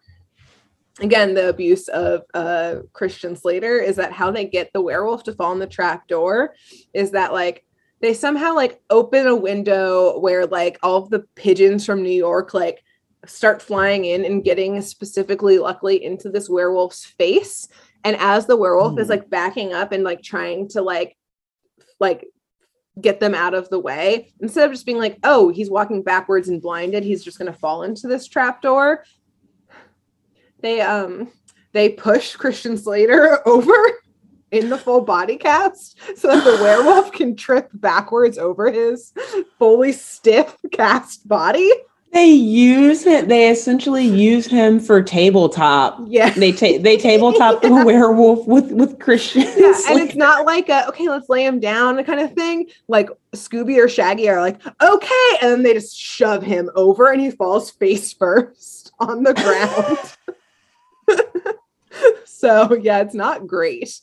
[1.01, 5.31] again the abuse of uh christian slater is that how they get the werewolf to
[5.33, 6.53] fall in the trap door
[6.93, 7.63] is that like
[8.01, 12.53] they somehow like open a window where like all of the pigeons from new york
[12.53, 12.83] like
[13.25, 17.67] start flying in and getting specifically luckily into this werewolf's face
[18.03, 19.11] and as the werewolf is Hmm.
[19.11, 21.15] like backing up and like trying to like
[21.99, 22.25] like
[22.99, 26.49] get them out of the way instead of just being like oh he's walking backwards
[26.49, 29.05] and blinded he's just going to fall into this trap door
[30.59, 31.31] they um
[31.71, 33.73] they push christian slater over
[34.51, 39.13] in the full body cast so that the werewolf can trip backwards over his
[39.57, 41.71] fully stiff cast body
[42.13, 43.29] They use it.
[43.29, 45.97] They essentially use him for tabletop.
[46.07, 49.43] yeah They take they tabletop the werewolf with with Christian.
[49.43, 52.67] yeah, and it's not like a okay, let's lay him down kind of thing.
[52.89, 57.21] Like Scooby or Shaggy are like, okay, and then they just shove him over and
[57.21, 60.37] he falls face first on the ground.
[62.25, 63.99] so yeah, it's not great.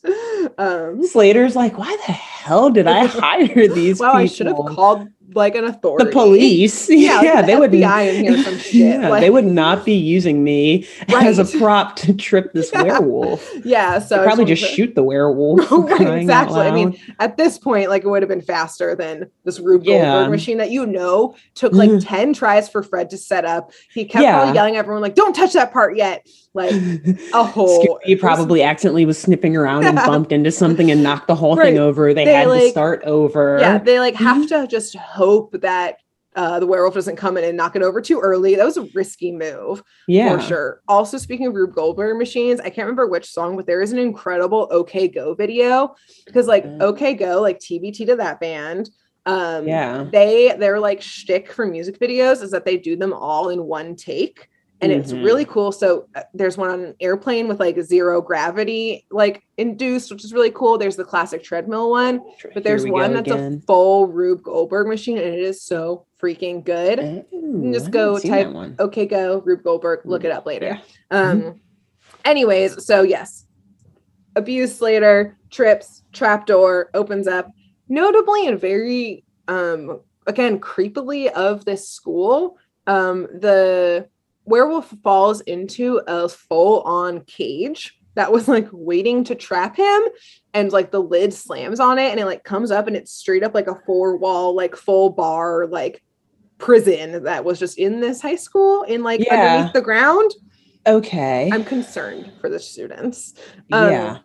[0.57, 4.19] Um Slater's like, why the hell did I hire these wow, people?
[4.21, 6.05] I should have called like an authority.
[6.05, 6.89] the police.
[6.89, 8.73] Yeah, Yeah, like the they would FBI in here or some shit.
[9.01, 12.81] Yeah, like- they would not be using me as a prop to trip this Yeah.
[12.81, 13.47] werewolf.
[13.63, 15.69] Yeah, so They'd probably just to- shoot the werewolf.
[15.71, 16.61] Right, exactly.
[16.61, 20.13] I mean, at this point, like it would have been faster than this Rube Yeah.
[20.13, 23.71] Goldberg machine that you know took like 10 tries for Fred to set up.
[23.93, 26.25] He kept yelling at everyone, like, don't touch that part yet.
[26.59, 26.71] Like
[27.33, 31.35] a whole He probably accidentally was snipping around and bumped into something and knocked the
[31.35, 31.67] whole Right.
[31.71, 32.13] thing over.
[32.13, 33.57] They, They, had to start over.
[33.59, 34.61] Yeah, they like have Mm-hmm.
[34.63, 35.97] to just hope that
[36.35, 38.55] uh, the werewolf doesn't come in and knock it over too early.
[38.55, 40.37] That was a risky move yeah.
[40.37, 40.81] for sure.
[40.87, 43.97] Also, speaking of Rube Goldberg machines, I can't remember which song, but there is an
[43.97, 45.95] incredible OK Go video
[46.25, 46.65] because, like.
[46.81, 48.89] OK Go, like TBT to that band.
[49.25, 50.05] Um, Yeah.
[50.11, 53.95] they their like shtick for music videos is that they do them all in one
[53.95, 54.48] take,
[54.81, 55.23] and it's Mhm.
[55.23, 55.71] really cool.
[55.71, 60.33] So uh, there's one on an airplane with like zero gravity, like induced, which is
[60.33, 60.77] really cool.
[60.77, 62.21] There's the classic treadmill one,
[62.53, 67.25] but there's one that's a full Rube Goldberg machine, and it is so freaking good.
[67.33, 68.75] Ooh, just go type one.
[68.79, 70.01] Okay, go Rube Goldberg.
[70.05, 70.79] Look Mm, it up later.
[71.11, 71.31] yeah.
[71.31, 71.61] Um.
[72.25, 73.45] Anyways, so yes,
[74.35, 77.49] abuse Slater trips trapdoor opens up,
[77.87, 82.57] notably and very um again creepily of this school.
[82.87, 84.07] Um, the
[84.49, 90.01] werewolf falls into a full on cage that was like waiting to trap him
[90.53, 93.43] and like the lid slams on it and it like comes up and it's straight
[93.43, 96.03] up like a four wall like full bar like
[96.57, 99.33] prison that was just in this high school in like Yeah.
[99.35, 100.31] underneath the ground
[100.85, 101.49] Okay.
[101.53, 103.33] i'm concerned for the students
[103.71, 104.17] um, yeah.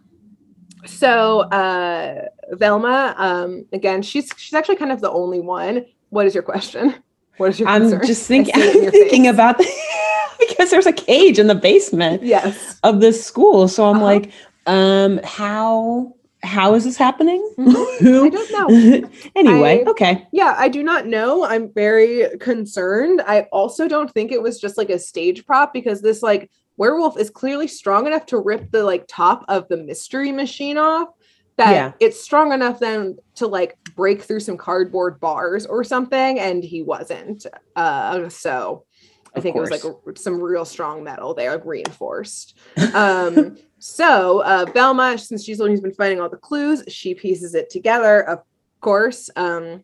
[0.87, 6.35] so uh velma um again she's she's actually kind of the only one what is
[6.35, 6.95] your question
[7.37, 8.07] what is your I'm concern?
[8.07, 9.33] just thinking, see it in your thinking face.
[9.35, 9.59] about
[10.49, 13.69] because there's a cage in the basement yes of this school.
[13.69, 14.05] So I'm Uh-huh.
[14.05, 14.31] like,
[14.67, 17.43] um, how how is this happening?
[17.59, 17.99] Mhm.
[18.01, 18.27] Who?
[18.27, 19.09] I don't know.
[19.37, 20.29] anyway, I- okay.
[20.31, 21.43] Yeah, I do not know.
[21.45, 23.23] I'm very concerned.
[23.27, 27.19] I also don't think it was just like a stage prop because this like werewolf
[27.19, 31.09] is clearly strong enough to rip the like top of the mystery machine off.
[31.57, 31.93] That Yeah.
[32.01, 36.83] it's strong enough then to like break through some cardboard bars or something, and he
[36.83, 37.47] wasn't.
[37.77, 38.85] Uh, so
[39.37, 42.59] I think it was like a, some real strong metal there, like reinforced.
[42.95, 47.15] Um, so uh, Velma, since she's the one who's been finding all the clues, she
[47.15, 48.41] pieces it together, of
[48.81, 49.29] course.
[49.37, 49.83] Um,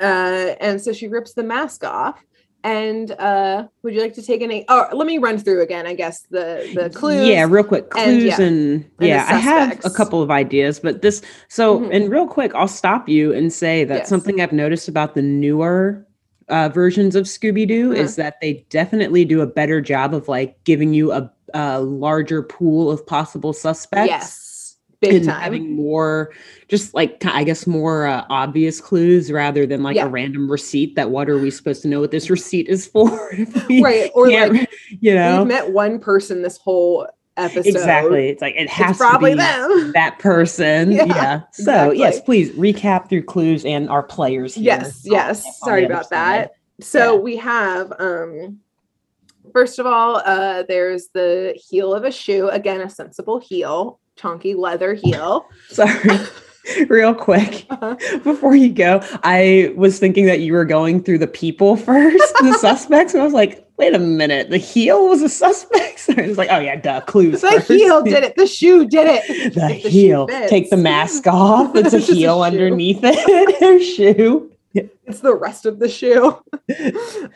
[0.00, 2.20] uh, and so she rips the mask off.
[2.64, 4.64] And uh, would you like to take any?
[4.68, 5.86] Oh, let me run through again.
[5.86, 7.26] I guess the the clues.
[7.26, 7.84] Yeah, real quick.
[7.96, 11.80] and, Clues yeah, and, the yeah, I have a couple of ideas, but this so
[11.80, 11.94] Mhm.
[11.94, 14.08] and real quick, I'll stop you and say that Yes.
[14.08, 16.06] something I've noticed about the newer
[16.50, 18.02] uh, versions of Scooby Doo Uh-huh.
[18.02, 22.42] is that they definitely do a better job of like giving you a, a larger
[22.42, 24.08] pool of possible suspects.
[24.08, 25.40] Yes, big and time.
[25.40, 26.30] having more
[26.68, 30.04] just like i guess more uh, obvious clues rather than like Yeah.
[30.04, 33.08] a random receipt that what are we supposed to know what this receipt is for
[33.80, 34.68] right, or like
[35.00, 37.06] you know we've met one person this whole
[37.40, 37.66] episode.
[37.66, 39.92] exactly it's like it has probably to be them.
[39.94, 45.04] that person Yeah, yeah, so yes please recap through clues and our players here Yes,
[45.06, 45.58] on- yes.
[45.60, 46.52] Sorry about that.
[46.80, 47.20] so Yeah.
[47.20, 48.58] we have um
[49.52, 54.54] first of all, uh there's the heel of a shoe, again a sensible heel, chunky
[54.54, 55.46] leather heel.
[55.68, 56.18] Sorry.
[56.88, 57.96] Real quick, Uh-huh.
[58.22, 62.56] before you go, I was thinking that you were going through the people first, the
[62.60, 65.98] suspects, and I was like, wait a minute, the heel was a suspect.
[66.00, 67.40] So I was like, oh yeah, duh, clues.
[67.40, 67.68] The first.
[67.68, 69.54] heel did it, the shoe did it.
[69.54, 70.26] The the heel.
[70.48, 71.74] Take the mask off.
[71.74, 73.60] It's a It's just a heel underneath it.
[73.60, 74.46] Her shoe.
[74.72, 76.38] It's the rest of the shoe.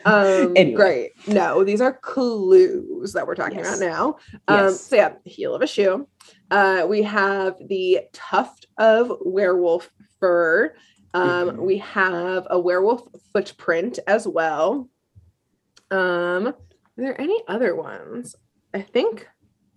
[0.05, 0.73] um Anyway.
[0.73, 1.11] great.
[1.27, 3.77] No, these are clues that we're talking Yes.
[3.81, 4.17] about now.
[4.47, 4.81] Um Yes.
[4.81, 6.07] so yeah, heel of a shoe.
[6.49, 9.89] Uh we have the tuft of werewolf
[10.19, 10.73] fur.
[11.13, 11.57] Um Mhm.
[11.57, 14.87] we have a werewolf footprint as well.
[15.91, 16.53] Um are
[16.97, 18.35] there any other ones?
[18.73, 19.27] I think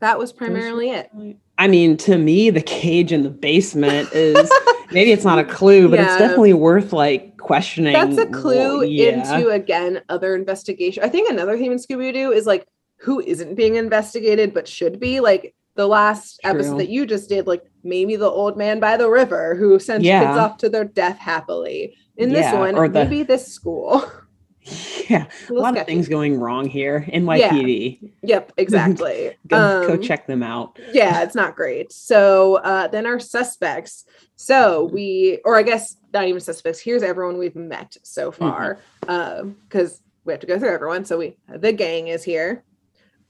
[0.00, 1.10] that was primarily it.
[1.58, 4.50] I mean, to me, the cage in the basement is
[4.92, 7.92] maybe it's not a clue, but it's definitely worth like questioning.
[7.94, 9.36] That's a clue Well, yeah.
[9.36, 11.02] into again other investigation.
[11.02, 12.66] I think another theme in Scooby Doo is like
[13.00, 15.18] who isn't being investigated but should be.
[15.20, 16.50] Like the last True.
[16.52, 20.04] episode that you just did, like maybe the old man by the river who sent
[20.04, 20.20] Yeah.
[20.24, 21.96] kids off to their death happily.
[22.16, 24.04] In this one, or the- maybe this school.
[25.08, 27.06] yeah, a lot of things going wrong here.
[27.12, 28.12] NYPD.
[28.22, 29.36] Yep, exactly.
[29.46, 30.78] Go, go Um, check them out.
[30.92, 31.92] yeah it's not great.
[31.92, 34.04] So uh then our suspects.
[34.36, 38.78] So we or i guess not even suspects here's everyone we've met so far
[39.08, 41.04] um because we have to go through everyone.
[41.04, 42.64] So we the gang is here.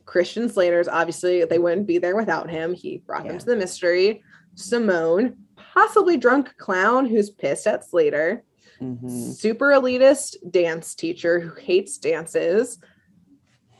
[0.07, 2.75] Christian slater's obviously they wouldn't be there without him.
[2.75, 4.23] He brought them to the mystery.
[4.55, 8.43] Simone possibly drunk clown who's pissed at slater
[8.83, 9.33] Mhm.
[9.35, 12.79] super elitist dance teacher who hates dances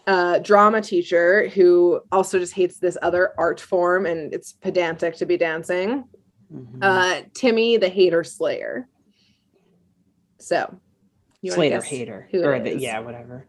[0.07, 5.27] uh, drama teacher who also just hates this other art form and it's pedantic to
[5.27, 6.05] be dancing
[6.53, 6.79] Mhm.
[6.83, 8.89] uh, timmy the hater slayer
[10.39, 10.81] so
[11.43, 12.27] you guess hater.
[12.33, 13.45] who Or the, yeah, whatever.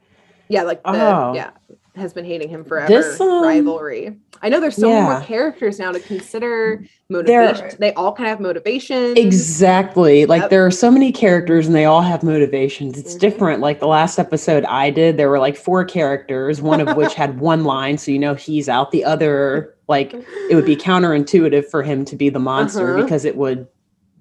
[0.49, 1.33] yeah like the Oh.
[1.33, 1.51] yeah
[1.99, 5.79] has been hating him forever This, um, rivalry i know there's so many more characters
[5.79, 10.25] now to consider motivation they all kind of have motivation Exactly.
[10.25, 10.49] Like Yep.
[10.51, 12.97] there are so many characters and they all have motivations.
[12.97, 13.19] It's Mhm.
[13.19, 13.61] different.
[13.61, 17.39] Like the last episode I did, there were like four characters, one of which had
[17.51, 18.91] one line, so you know he's out.
[18.91, 20.13] The other, like,
[20.49, 23.03] it would be counterintuitive for him to be the monster Uh-huh.
[23.03, 23.67] because it would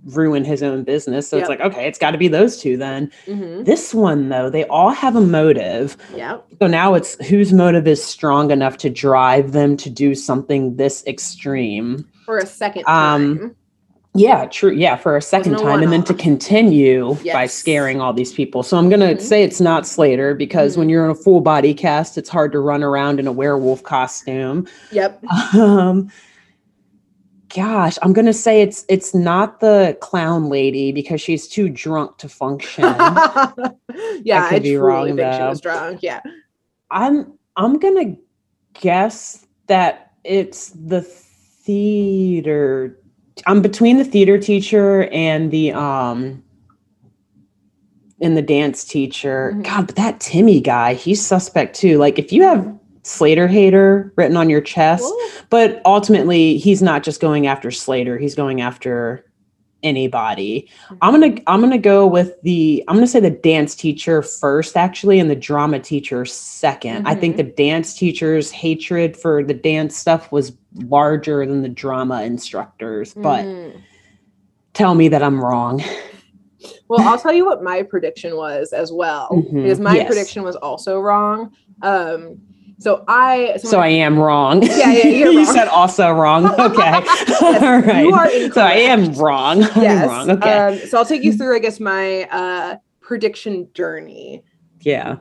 [0.06, 1.28] ruin his own business.
[1.28, 3.10] So it's like, okay, it's got to be those two then.
[3.26, 3.64] Mhm.
[3.64, 5.96] This one though, they all have a motive.
[6.16, 6.38] Yeah.
[6.60, 11.04] So now it's whose motive is strong enough to drive them to do something this
[11.06, 12.06] extreme.
[12.24, 13.54] for a second Um, time
[14.14, 14.72] Yeah, true.
[14.72, 18.62] Yeah, for a second Wasn't time, and then to continue by scaring all these people.
[18.62, 19.20] So I'm gonna Mhm.
[19.20, 20.80] say it's not Slater because Mm-hmm.
[20.80, 23.82] when you're in a full body cast, it's hard to run around in a werewolf
[23.82, 24.66] costume.
[24.90, 25.22] yep
[25.54, 26.08] Um,
[27.54, 32.28] gosh, I'm gonna say it's it's not the clown lady because she's too drunk to
[32.28, 32.84] function.
[34.22, 36.02] yeah, I, could be truly wrong, think she was drunk.
[36.02, 36.20] Yeah.
[36.90, 38.16] I'm I'm gonna
[38.74, 42.98] guess that it's the theater.
[43.46, 46.42] I'm between the theater teacher and the um
[48.20, 49.52] and the dance teacher.
[49.54, 49.64] Mhm.
[49.64, 51.98] God, but that Timmy guy, he's suspect too.
[51.98, 52.78] Like if you have
[53.08, 55.10] Slater hater written on your chest,
[55.50, 59.24] but ultimately he's not just going after Slater, he's going after
[59.84, 60.68] anybody.
[61.00, 61.20] I'm Mm-hmm.
[61.20, 65.30] gonna I'm gonna go with the I'm gonna say the dance teacher first actually and
[65.30, 67.38] the drama teacher 2nd I think Mhm.
[67.38, 73.14] the dance teacher's hatred for the dance stuff was larger than the drama instructors.
[73.14, 73.80] But mm.
[74.74, 75.80] tell me that I'm wrong.
[76.88, 80.06] well, I'll tell you what my prediction was as well, Mhm, because my yes.
[80.08, 81.52] prediction was also wrong.
[81.82, 82.38] Um,
[82.78, 84.62] so I So I am wrong.
[84.62, 85.34] Yeah, yeah, you're wrong.
[85.36, 86.46] you said also wrong.
[86.58, 86.82] Okay.
[87.42, 88.04] All right.
[88.04, 89.64] you are so I am wrong.
[89.64, 90.08] I'm yes.
[90.08, 90.30] wrong.
[90.30, 90.52] Okay.
[90.58, 94.42] Um, so I'll take you through, I guess, my uh, prediction journey
[94.80, 95.16] yeah.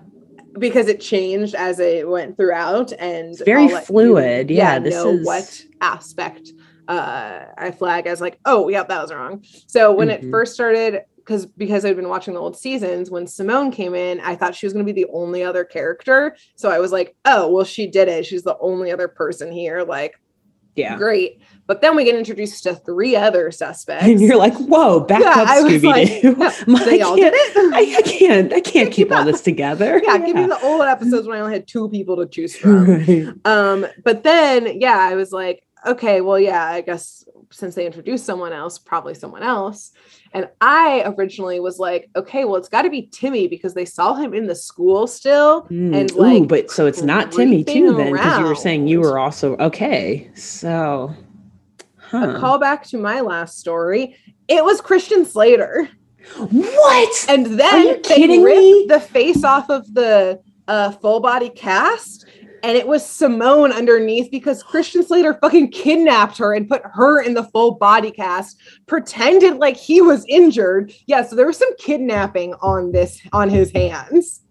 [0.60, 4.50] because it changed as it went throughout, and It's very I'll you, fluid.
[4.52, 6.52] Yeah, this know is- what aspect
[6.88, 9.44] uh, I flag as like, oh, yeah, that was wrong.
[9.68, 10.32] So when it Mhm.
[10.32, 14.36] first started, because because I'd been watching the old seasons, when Simone came in, I
[14.36, 16.38] thought she was going to be the only other character.
[16.56, 18.26] So I was like, oh, well, she did it.
[18.26, 19.84] She's the only other person here.
[19.84, 20.14] Like,
[20.76, 20.96] Yeah.
[20.98, 21.42] great.
[21.66, 24.06] But then we get introduced to three other suspects.
[24.06, 27.74] And you're like, whoa, back Yeah, up, I was Scooby like, they all did it.
[27.74, 28.54] I, I can't.
[28.54, 30.02] I can't keep keep all this together.
[30.04, 32.86] yeah, give me the old episodes when I only had two people to choose from.
[32.86, 33.28] Right.
[33.44, 38.26] Um, but then yeah, I was like, okay, well, yeah, I guess since they introduced
[38.26, 39.92] someone else, probably someone else.
[40.34, 44.14] And I originally was like, okay, well, it's got to be Timmy because they saw
[44.14, 45.64] him in the school still.
[45.64, 48.88] Mm, And, ooh, like, but so it's not Timmy too then, because you were saying
[48.88, 50.30] you were also okay.
[50.36, 51.14] So,
[51.98, 52.18] huh.
[52.18, 54.16] A callback to my last story.
[54.48, 55.90] It was Christian Slater.
[56.38, 57.26] What?
[57.30, 58.86] And Are then you they kidding ripped me?
[58.90, 62.26] the face off of the uh, full body cast.
[62.64, 67.34] And it was Simone underneath because Christian Slater fucking kidnapped her and put her in
[67.34, 70.92] the full body cast, pretended like he was injured.
[71.06, 74.42] Yeah, so there was some kidnapping on this on his hands.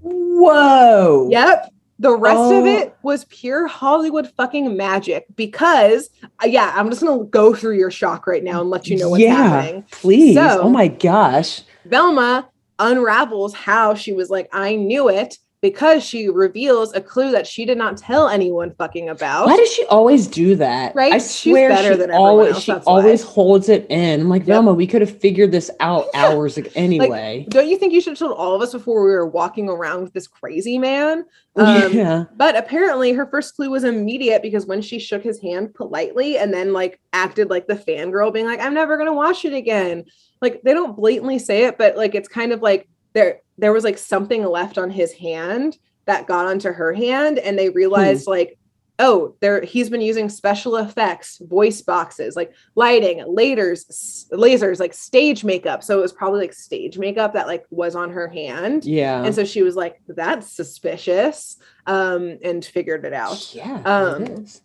[0.00, 1.28] Whoa.
[1.30, 1.72] Yep.
[1.98, 2.66] The rest of Oh.
[2.66, 6.10] it was pure Hollywood fucking magic because,
[6.42, 9.08] uh, yeah, I'm just gonna go through your shock right now and let you know
[9.08, 9.84] what's yeah, happening.
[9.90, 10.34] Please.
[10.34, 11.62] So- oh my gosh.
[11.86, 12.48] Velma
[12.78, 15.38] unravels how she was like, I knew it
[15.70, 19.46] because she reveals a clue that she did not tell anyone fucking about.
[19.46, 20.94] Why does she always do that?
[20.94, 21.14] Right?
[21.14, 22.82] I She's swear better she than always else, she why.
[22.86, 24.20] always holds it in.
[24.20, 24.46] I'm like, Yep.
[24.46, 27.46] Velma, we could have figured this out hours ago anyway.
[27.48, 30.04] Don't you think you should have told all of us before we were walking around
[30.04, 31.24] with this crazy man?
[31.58, 32.24] Um, yeah.
[32.36, 36.52] But apparently, her first clue was immediate because when she shook his hand politely and
[36.52, 40.04] then like acted like the fangirl, being like, "I'm never gonna wash it again."
[40.42, 42.86] Like they don't blatantly say it, but like it's kind of like
[43.16, 47.58] there there was like something left on his hand that got onto her hand, and
[47.58, 48.58] they realized like,
[48.98, 55.44] oh, there he's been using special effects, voice boxes, like lighting, lasers, lasers, like stage
[55.44, 55.82] makeup.
[55.82, 58.84] So it was probably like stage makeup that like was on her hand.
[58.84, 59.24] Yeah.
[59.24, 61.56] And so she was like, that's suspicious.
[61.86, 63.54] Um, and figured it out.
[63.54, 63.80] yeah.
[63.84, 64.60] um, it.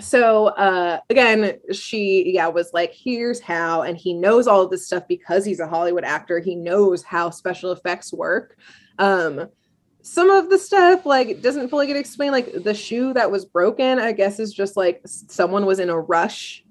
[0.00, 4.86] So uh again, she yeah was like, here's how, and he knows all of this
[4.86, 6.40] stuff because he's a Hollywood actor.
[6.40, 8.56] He knows how special effects work.
[8.98, 9.48] Um
[10.02, 12.32] some of the stuff like doesn't fully get explained.
[12.32, 15.98] Like the shoe that was broken, I guess is just like someone was in a
[15.98, 16.62] rush.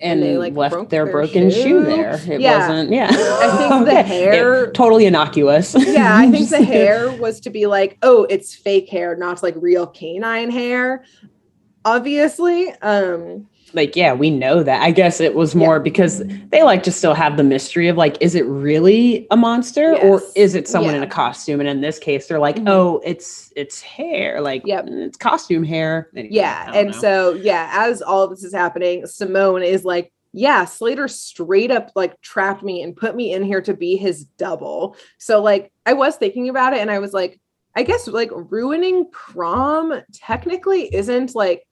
[0.00, 1.84] and, they, like, left their their broken shoe, shoe.
[1.84, 2.20] there.
[2.28, 2.58] It Yeah.
[2.68, 2.90] wasn't.
[2.92, 3.06] Yeah.
[3.08, 5.76] I think the hair- It- totally innocuous.
[5.78, 9.54] Yeah, I think the hair was to be like, oh, it's fake hair, not like
[9.56, 11.04] real canine hair.
[11.84, 12.70] Obviously.
[12.82, 16.92] Um like yeah we know that i guess it was more because they like to
[16.92, 20.94] still have the mystery of like is it really a monster or is it someone
[20.94, 22.68] in a costume and in this case they're like Mhm.
[22.68, 24.84] oh it's it's hair like Yep.
[24.88, 26.98] it's costume hair Anyway, yeah and know.
[26.98, 32.20] so yeah as all this is happening simone is like yeah slater straight up like
[32.20, 36.16] trapped me and put me in here to be his double so like i was
[36.16, 37.40] thinking about it and i was like
[37.74, 41.64] i guess like ruining prom technically isn't like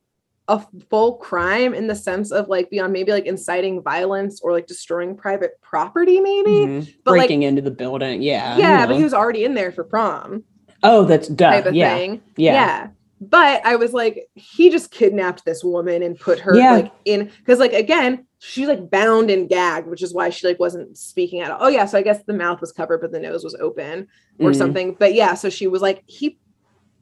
[0.50, 4.66] a full crime in the sense of like beyond maybe like inciting violence or like
[4.66, 6.94] destroying private property maybe Mhm.
[7.04, 9.84] but, like- breaking into the building yeah yeah but he was already in there for
[9.84, 10.42] prom
[10.82, 12.88] oh that's duh type of yeah thing yeah yeah.
[13.22, 16.72] But I was like, he just kidnapped this woman and put her Yeah.
[16.72, 20.58] like in because like again, she's like bound and gagged, which is why she like
[20.58, 21.58] wasn't speaking at all.
[21.60, 24.52] Oh yeah, so I guess the mouth was covered, but the nose was open or
[24.52, 24.56] Mhm.
[24.56, 24.96] something.
[24.98, 26.38] But yeah, so she was like, he,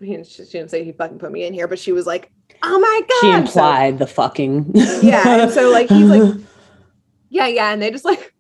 [0.00, 2.30] he she didn't say he fucking put me in here, but she was like,
[2.62, 3.20] oh my god.
[3.20, 4.70] she So- implied the fucking
[5.02, 6.40] Yeah, and so, like, he's like-
[7.30, 8.34] yeah, yeah, and they just like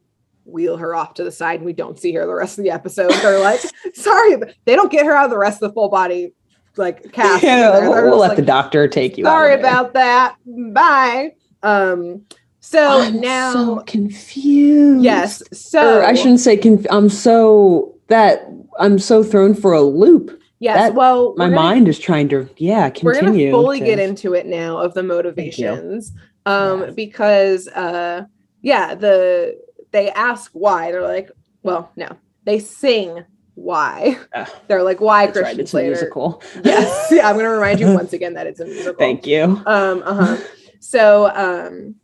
[0.44, 2.70] wheel her off to the side and we don't see her the rest of the
[2.70, 3.10] episode.
[3.10, 3.60] They're like,
[3.94, 6.32] sorry, but they don't get her out of the rest of the full body
[6.76, 7.42] like cast.
[7.42, 10.36] yeah, They're- we'll, they're we'll let like, the doctor take you out sorry about that.
[10.72, 11.32] Bye.
[11.62, 12.24] Um
[12.60, 18.46] so I'm now so confused yes, so or I shouldn't say conf- I'm so that
[18.78, 20.37] I'm so thrown for a loop.
[20.60, 23.50] Yes, that- well My we're gonna- mind is trying to yeah we're continue.
[23.50, 26.12] gonna fully to- get into it now of the motivations
[26.46, 28.24] um because uh
[28.62, 29.58] yeah the
[29.92, 31.30] they ask why they're like
[31.62, 32.08] well no
[32.44, 36.42] they sing why Ah, they're like why christian right, it's a musical.
[36.64, 39.42] yes yeah, i'm gonna remind you once again that it's a musical Thank you.
[39.66, 40.36] um uh-huh
[40.80, 41.96] so um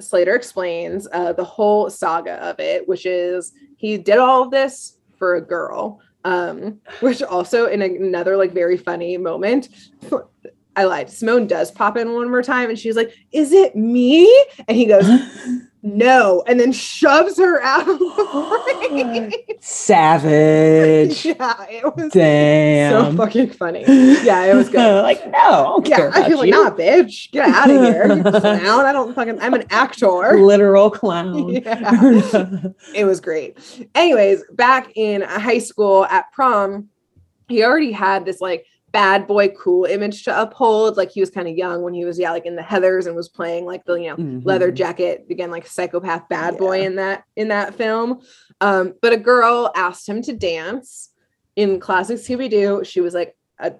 [0.00, 4.96] slater explains uh the whole saga of it which is he did all of this
[5.16, 9.68] for a girl um which also in another like very funny moment
[10.76, 14.26] i lied simone does pop in one more time and she's like is it me
[14.68, 15.06] and he goes
[15.82, 21.24] no and then shoves her out of the Savage.
[21.26, 23.12] yeah it was Damn.
[23.12, 23.84] so fucking funny
[24.24, 26.52] yeah it was good like no, I care yeah, I feel like, you.
[26.52, 28.06] nah, bitch, get out of here.
[28.16, 28.86] You clown.
[28.86, 30.38] I don't fucking, I'm an actor.
[30.38, 31.48] Literal clown.
[31.50, 32.68] Yeah.
[32.94, 33.58] It was great.
[33.94, 36.88] Anyways, back in high school at prom,
[37.48, 40.96] he already had this like bad boy cool image to uphold.
[40.96, 43.16] Like he was kind of young when he was, yeah, like in the Heathers and
[43.16, 44.76] was playing like the, you know, leather Mhm.
[44.76, 48.20] jacket, again, like psychopath bad boy in that, in that film.
[48.60, 51.10] Um, but a girl asked him to dance
[51.56, 52.84] in classic Scooby-Doo.
[52.84, 53.72] She was like a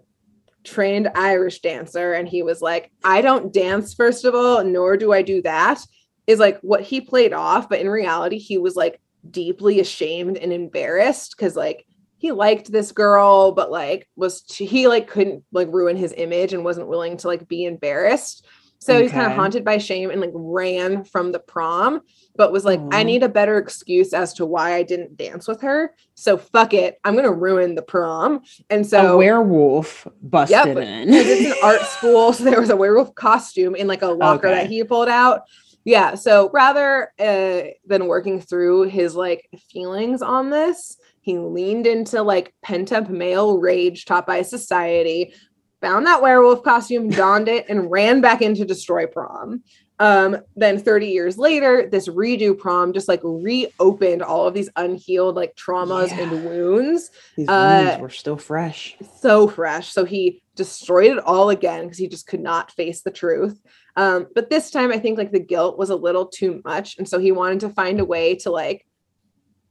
[0.65, 5.13] trained Irish dancer, and he was like, I don't dance, first of all, nor do
[5.13, 5.85] I do that.
[6.27, 8.99] Is like what he played off, but in reality, he was like
[9.31, 11.87] deeply ashamed and embarrassed because like
[12.25, 16.65] he liked this girl, but like was he like couldn't like ruin his image and
[16.65, 18.47] wasn't willing to like be embarrassed.
[18.79, 22.01] So he's kind of haunted by shame and like ran from the prom,
[22.35, 25.61] but was like, I need a better excuse as to why I didn't dance with
[25.61, 25.95] her.
[26.15, 26.99] So fuck it.
[27.05, 28.41] I'm gonna ruin the prom.
[28.71, 31.09] And so a werewolf busted Yep, in.
[31.13, 34.63] it's an art school, so there was a werewolf costume in like a locker Okay.
[34.63, 35.43] that he pulled out.
[35.85, 42.23] Yeah, so rather uh, than working through his like feelings on this, he leaned into
[42.23, 45.35] like pent up male rage taught by society,
[45.81, 49.63] found that werewolf costume, donned it, and ran back into destroy prom.
[50.01, 55.37] Um, then 30 years later, this redo prom just like reopened all of these unhealed
[55.37, 56.21] like traumas Yeah.
[56.25, 58.97] and wounds These uh, wounds were still fresh.
[59.21, 59.93] so fresh.
[59.93, 63.61] So he destroyed it all again because he just could not face the truth.
[63.97, 67.09] Um, but this time, I think like the guilt was a little too much, and
[67.09, 68.85] so he wanted to find a way to like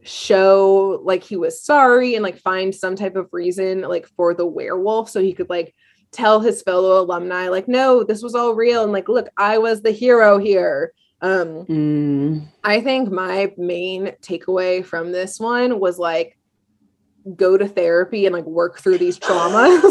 [0.06, 4.46] show like he was sorry and like find some type of reason like for the
[4.46, 5.74] werewolf, so he could like
[6.12, 9.82] tell his fellow alumni like, no, this was all real, and like, look, I was
[9.82, 10.94] the hero here.
[11.22, 12.48] Um, Mm.
[12.64, 16.38] I think my main takeaway from this one was like
[17.36, 19.82] go to therapy and like work through these traumas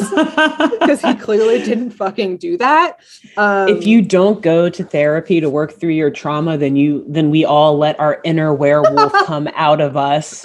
[0.80, 2.99] because he clearly didn't fucking do that.
[3.37, 7.30] Um, if you don't go to therapy to work through your trauma, then you then
[7.30, 10.45] we all let our inner werewolf come out of us.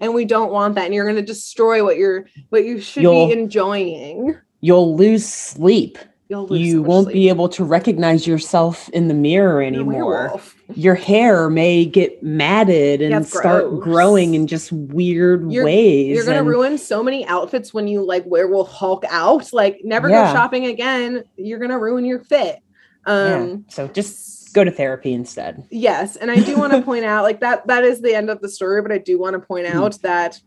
[0.00, 3.26] and we don't want that, and you're gonna destroy what you're what you should You'll-
[3.26, 4.36] be enjoying.
[4.60, 5.98] You'll lose sleep.
[6.34, 7.14] You'll lose so You won't sleep.
[7.14, 10.40] be able to recognize yourself in the mirror anymore.
[10.74, 13.84] Your hair may get matted and Yeah, start gross.
[13.84, 16.14] growing in just weird You're- ways.
[16.16, 19.52] You're gonna and- ruin so many outfits when you like werewolf Hulk out.
[19.52, 20.26] Like never Yeah.
[20.26, 21.22] go shopping again.
[21.36, 22.58] You're gonna ruin your fit.
[23.06, 23.34] yeah.
[23.36, 25.62] Um, So just go to therapy instead.
[25.70, 28.40] Yes, and I do want to point out like that that is the end of
[28.40, 29.78] the story, but I do want to point Hmm.
[29.78, 30.40] out that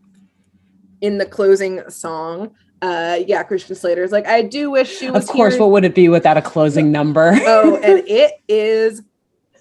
[1.00, 2.50] in the closing song,
[2.82, 5.30] uh yeah, Christian Slater is like, I do wish she was here.
[5.30, 5.62] Of course, here.
[5.62, 7.32] what would it be without a closing number?
[7.42, 9.02] oh, and it is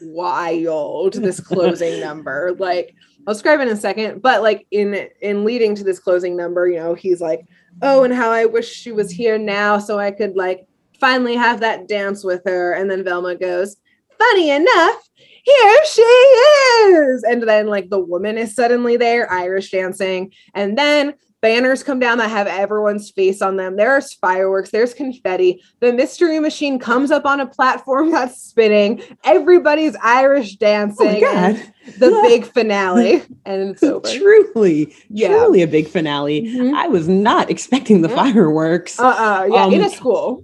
[0.02, 2.56] wild, this closing number.
[2.58, 2.96] Like
[3.28, 6.68] I'll describe it in a second, but like in in leading to this closing number,
[6.68, 7.46] you know, he's like,
[7.82, 10.68] Oh, and how I wish she was here now so I could like
[11.00, 12.74] finally have that dance with her.
[12.74, 13.76] And then Velma goes,
[14.18, 15.10] Funny enough,
[15.44, 17.24] here she is.
[17.24, 20.32] And then like the woman is suddenly there, Irish dancing.
[20.56, 21.14] And then
[21.48, 23.78] banners come down that have everyone's face on them.
[23.78, 25.62] There's fireworks, there's confetti.
[25.80, 29.02] The mystery machine comes up on a platform that's spinning.
[29.24, 31.22] Everybody's Irish oh dancing.
[31.22, 31.62] god.
[32.00, 33.22] The big finale.
[33.46, 34.06] And it's over.
[34.10, 35.30] truly, Yeah.
[35.30, 36.42] truly a big finale.
[36.42, 36.74] Mhm.
[36.74, 38.16] I was not expecting the Mm.
[38.16, 39.00] fireworks.
[39.00, 39.48] Uh-uh.
[39.50, 40.44] Yeah, in Um, a school.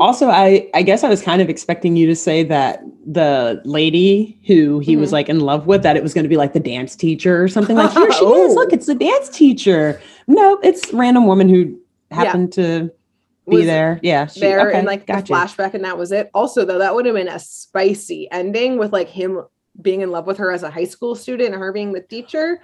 [0.00, 4.38] Also, I I guess I was kind of expecting you to say that the lady
[4.46, 5.12] who he was Mhm.
[5.12, 7.48] like in love with that it was going to be like the dance teacher or
[7.48, 8.48] something like here she Oh.
[8.50, 11.78] is look it's the dance teacher no it's random woman who
[12.10, 12.90] happened to
[13.48, 15.22] be Was there yeah she, there okay, in like gotcha.
[15.24, 16.28] the flashback, and that was it.
[16.34, 19.40] Also, though, that would have been a spicy ending with like him
[19.80, 22.60] being in love with her as a high school student and her being the teacher.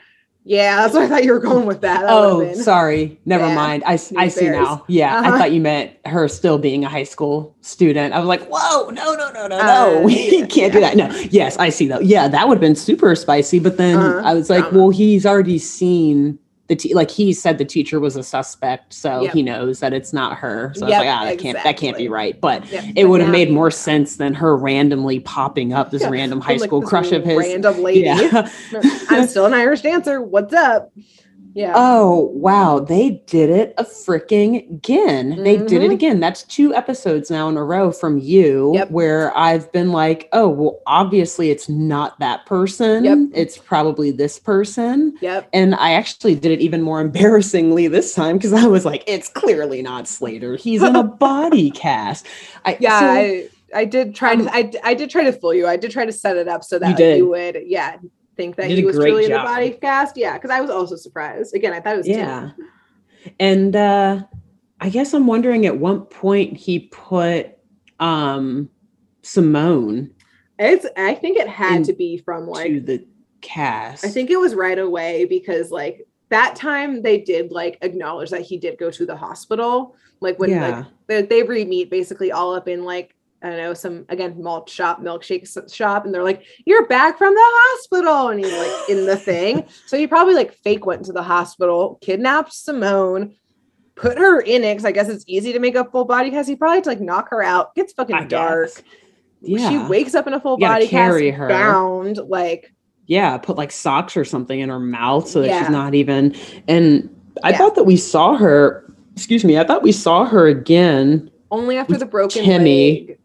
[0.47, 2.03] Yeah, that's what I thought you were going with that.
[2.03, 3.18] that Oh, sorry.
[3.24, 3.55] Never Yeah.
[3.55, 3.82] mind.
[3.86, 4.57] I, New I see Bears.
[4.62, 4.84] now.
[4.88, 5.34] Yeah, Uh-huh.
[5.34, 8.12] I thought you meant her still being a high school student.
[8.12, 10.03] I was like, whoa, no, no, no, no, Uh, no.
[10.05, 10.99] we yeah, can't do that.
[10.99, 11.09] No.
[11.30, 12.01] Yes, I see though.
[12.01, 13.59] Yeah, that would have been super spicy.
[13.59, 14.20] But then Uh-huh.
[14.22, 14.78] I was like, Drama.
[14.78, 19.23] well, he's already seen the te- like he said the teacher was a suspect, so
[19.25, 19.35] Yep.
[19.35, 20.73] he knows that it's not her.
[20.75, 22.41] So Yep, I was like, ah, that can't that can't be right.
[22.41, 26.09] But Yeah, it would have made more sense than her randomly popping up this Yeah,
[26.09, 27.37] random high like, school crush of his.
[27.37, 28.01] Random lady.
[28.01, 28.49] Yeah.
[29.11, 30.23] I'm still an Irish dancer.
[30.23, 30.91] What's up?
[31.55, 31.73] Yeah.
[31.77, 32.81] Oh, wow.
[32.81, 35.41] They did it a freaking again.
[35.45, 35.95] They did it Mhm.
[35.95, 36.19] again.
[36.21, 38.91] That's two episodes now in a row from you Yep.
[38.91, 43.05] where I've been like, oh, well, obviously it's not that person.
[43.05, 43.19] Yep.
[43.35, 45.15] It's probably this person.
[45.21, 45.49] Yep.
[45.53, 49.29] And I actually did it even more embarrassingly this time because I was like, it's
[49.29, 50.57] clearly not Slater.
[50.57, 52.27] He's in a body cast.
[52.65, 52.99] I, Yeah.
[52.99, 55.67] so- I, I did try Um, to I, I did try to fool you.
[55.67, 57.19] I did try to set it up so that did.
[57.19, 57.97] you would yeah
[58.37, 60.16] think that he was great truly in the body cast.
[60.16, 61.55] Yeah, because I was also surprised.
[61.55, 62.51] Again, I thought it was yeah.
[63.41, 64.22] And uh
[64.80, 67.57] I guess I'm wondering at what point he put
[68.01, 68.68] um
[69.22, 70.11] Simone
[70.59, 73.07] It's I think it had In- to be from like to the
[73.41, 74.05] cast.
[74.05, 78.43] I think it was right away because like that time they did like acknowledge that
[78.43, 79.95] he did go to the hospital.
[80.20, 80.78] Like when yeah.
[80.78, 83.14] like they, they re-meet basically all up in like
[83.45, 87.34] I don't know some again malt shop milkshake shop and they're like you're back from
[87.34, 91.12] the hospital and he's like in the thing so he probably like fake went to
[91.12, 93.34] the hospital kidnapped Simone
[93.97, 96.49] put her in it because I guess it's easy to make a full body cast
[96.49, 98.82] he probably had to like knock her out gets fucking I dark guess.
[99.42, 99.68] Yeah.
[99.68, 101.49] she wakes up in a full body carry cast her.
[101.49, 102.72] bound like
[103.07, 105.59] yeah, put like socks or something in her mouth so that Yeah.
[105.61, 106.34] she's not even
[106.66, 107.59] and I Yeah.
[107.59, 111.30] thought that we saw her excuse me, I thought we saw her again.
[111.51, 113.07] only after the broken Timmy.
[113.07, 113.18] leg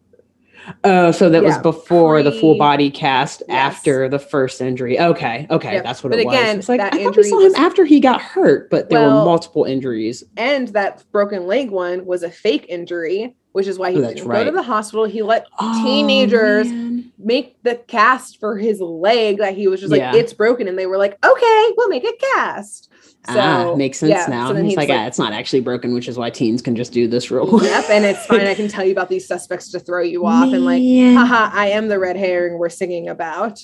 [0.83, 3.55] Oh, so that was Yeah, before the full body cast Yes.
[3.77, 4.99] after the first injury.
[4.99, 5.83] Okay, okay, Yep.
[5.83, 6.35] that's what But it was.
[6.35, 8.69] again, It's like that I thought we injury saw him was- after he got hurt,
[8.69, 10.23] but there Well- were multiple injuries.
[10.37, 14.27] And that broken leg one was a fake injury, which is why he Oh, didn't
[14.27, 15.05] go to the hospital.
[15.05, 16.88] He let Oh, teenagers man.
[17.19, 20.15] Make the cast for his leg that he was just like, Yeah.
[20.15, 20.67] it's broken.
[20.67, 22.89] And they were like, okay, we'll make a cast.
[23.27, 24.47] So ah, makes sense yeah, now.
[24.47, 26.75] so He's he's like, like- ah, it's not actually broken, which is why teens can
[26.75, 27.63] just do this real quick.
[27.63, 28.41] Yep, and it's fine.
[28.47, 31.67] I can tell you about these suspects to throw you off and like, haha, I
[31.67, 33.59] am the red herring we're singing about.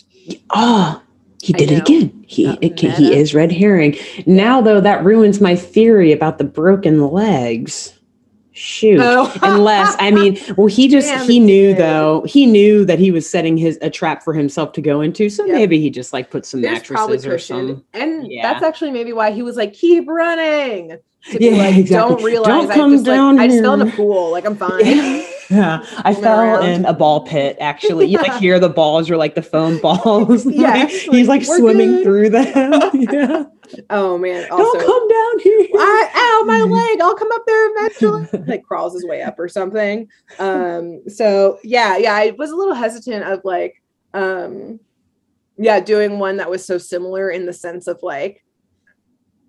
[0.49, 1.01] Oh,
[1.41, 2.25] he did it again.
[2.27, 3.95] He Uh, it, he is red herring.
[4.25, 7.94] Now though, that ruins my theory about the broken legs.
[8.57, 8.99] Shoot.
[9.01, 9.31] Oh.
[9.41, 13.29] Unless I mean, well, he just Damn he knew though he knew that he was
[13.29, 15.29] setting his a trap for himself to go into.
[15.29, 15.55] So Yep.
[15.55, 17.67] maybe he just like put some There's mattresses or cushion.
[17.67, 17.83] some.
[17.93, 18.53] And Yeah.
[18.53, 20.97] that's actually maybe why he was like, keep running.
[21.31, 22.15] Yeah, like, exactly.
[22.15, 24.31] don't realize Don't I come just down like I just fell in a pool.
[24.31, 24.79] Like I'm fine.
[24.85, 26.65] yeah, I Swimming fell around.
[26.69, 27.57] in a ball pit.
[27.59, 28.39] Actually, you like Yeah.
[28.39, 30.45] hear the balls or like the foam balls.
[30.45, 32.91] Yeah, Like, he's like, swimming good." through them.
[32.93, 33.43] yeah,
[33.89, 34.47] Oh man.
[34.51, 35.67] Also don't come down here.
[35.75, 37.01] I, ow, my leg.
[37.01, 38.27] I'll come up there eventually.
[38.47, 40.07] like crawls his way up or something.
[40.37, 43.81] Um, so yeah, yeah, I was a little hesitant of like,
[44.13, 44.79] um,
[45.57, 48.43] yeah, doing one that was so similar in the sense of like,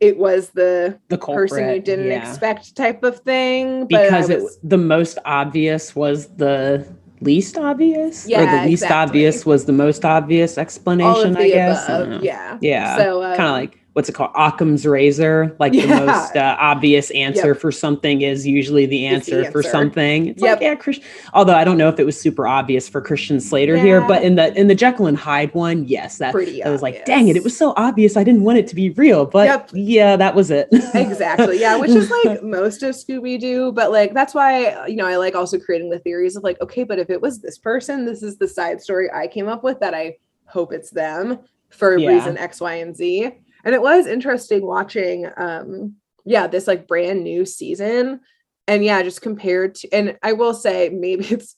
[0.01, 2.28] it was the the culprit, person you didn't yeah.
[2.28, 3.80] expect type of thing.
[3.80, 6.86] But because I it, the most obvious was the
[7.20, 8.97] least obvious, or the least exactly.
[8.97, 11.36] obvious was the most obvious explanation.
[11.36, 11.88] I guess.
[11.88, 12.18] I.
[12.20, 12.59] Yeah.
[12.61, 12.97] Yeah.
[12.97, 17.11] So um, kind of like what's it called occam's razor like the most uh, obvious
[17.12, 20.57] answer for something is usually the Is the answer, for something it's Yep.
[20.57, 23.78] like yeah Christian although i don't know if it was super obvious for christian slater
[23.78, 26.62] here but in the in the jekyll and hyde one yes that pretty.
[26.62, 27.07] I was like, obvious.
[27.07, 28.18] dang it, it was so obvious.
[28.18, 29.70] I didn't want it to be real, but Yep.
[29.72, 30.68] yeah, that was it.
[30.94, 35.16] exactly yeah which is like most of scooby-doo but like that's why you know i
[35.16, 38.22] like also creating the theories of like okay but if it was this person this
[38.22, 40.14] is the side story i came up with that i
[40.47, 41.38] hope it's them
[41.70, 42.09] for Yeah.
[42.11, 43.30] reason x y and z
[43.67, 48.21] and it was interesting watching um yeah this like brand new season.
[48.69, 51.55] And yeah just compared to and i will say maybe it's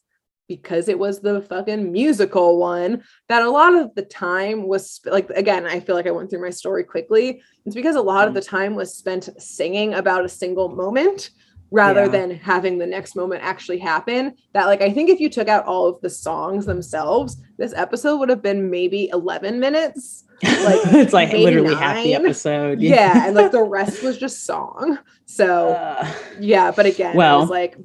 [0.48, 5.12] because it was the fucking musical one that a lot of the time was sp-
[5.16, 7.42] like again i feel like i went through my story quickly.
[7.66, 11.30] It's because a lot of the time was spent singing about a single moment
[11.70, 12.08] rather Yeah.
[12.16, 14.34] than having the next moment actually happen.
[14.54, 18.18] That like i think if you took out all of the songs themselves this episode
[18.18, 22.80] would have been maybe 11 minutes like, it's like literally half the episode.
[22.80, 24.98] yeah and like the rest was just song.
[25.26, 27.76] So Uh, yeah but again i Well, was like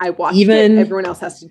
[0.00, 1.48] i watched even- it everyone else has to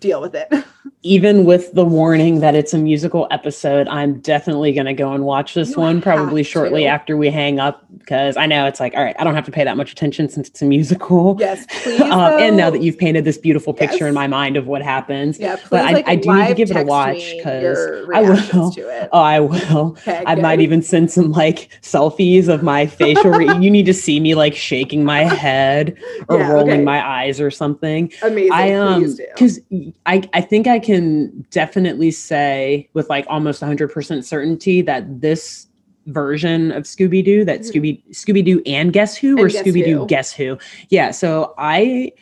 [0.00, 0.48] deal with it
[1.02, 5.24] even with the warning that it's a musical episode, I'm definitely going to go and
[5.24, 6.86] watch this You one probably shortly to.
[6.88, 9.52] after we hang up because I know it's like, all right, I don't have to
[9.52, 11.36] pay that much attention since it's a musical.
[11.38, 14.66] yes please Um, and now that you've painted this beautiful picture in my mind of
[14.66, 17.16] what happens, yeah please, but I- like, I do need to give it a watch
[17.16, 18.28] me 'cause your I will.
[18.30, 19.96] reactions to it oh, I will.
[20.06, 23.30] okay I might even send some like selfies of my facial.
[23.30, 25.96] Re- you need to see me like shaking my head
[26.28, 26.84] or Yeah, rolling okay.
[26.84, 28.12] my eyes or something.
[28.22, 29.60] amazing I um because
[30.06, 35.66] I I think I can definitely say with like almost 100% certainty that this
[36.06, 37.72] version of Scooby Doo that Mhm.
[37.72, 40.56] Scooby Scooby Doo and Guess Who or And Guess Scooby Doo Guess Who.
[40.88, 42.12] Yeah so I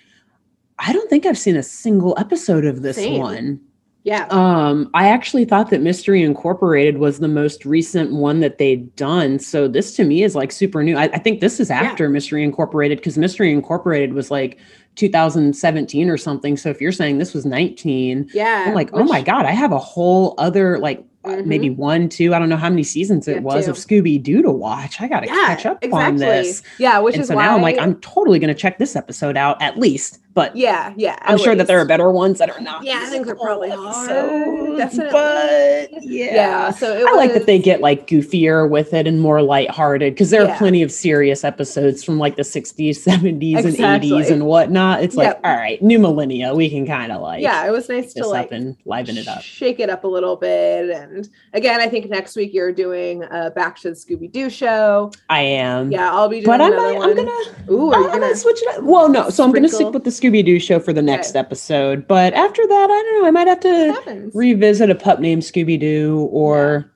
[0.79, 3.21] I don't think I've seen a single episode of this Same.
[3.21, 3.61] one.
[4.05, 4.27] Yeah.
[4.31, 9.39] Um I actually thought that Mystery Incorporated was the most recent one that they'd done
[9.39, 10.97] so this to me is like super new.
[10.97, 14.59] I, I think this is after Mystery Incorporated because Mystery Incorporated was like
[14.97, 16.57] 2017 or something.
[16.57, 19.73] So if you're saying this was 19, yeah I'm like, oh my god, I have
[19.73, 23.37] a whole other like uh, maybe one, two, I don't know how many seasons it
[23.37, 23.71] Yeah, was two.
[23.71, 25.01] of Scooby Doo to watch.
[25.01, 26.63] I got to yeah catch up exactly on this.
[26.79, 28.97] yeah which and is so why now I'm like, I'm totally going to check this
[28.97, 30.21] episode out at least.
[30.35, 32.83] But yeah yeah I'm sure that there are better ones that are not.
[32.83, 35.13] Yeah, I think they're musical probably episodes, definitely.
[35.13, 36.35] But yeah.
[36.35, 40.13] yeah so it I like that they get like goofier with it and more lighthearted
[40.15, 44.47] because there are plenty of serious episodes from like the 60s, 70s, and 80s and
[44.47, 45.05] whatnot.
[45.05, 48.13] It's like, all right, new millennia, we can kind of like yeah it was nice
[48.15, 49.41] to like up and liven it up.
[49.43, 51.14] shake it up a little bit and
[51.53, 55.91] again i think next week you're doing a back to the scooby-doo show I am.
[55.93, 58.07] yeah i'll be doing But I another might, one I'm gonna, ooh are I'm you
[58.09, 58.83] gonna gonna switch it up.
[58.85, 61.39] Well, no, so I'm gonna stick with the Scooby Doo show for the next Okay.
[61.39, 62.07] episode.
[62.07, 63.29] But after that, I don't know.
[63.29, 66.91] I might have to revisit a pup named Scooby Doo or.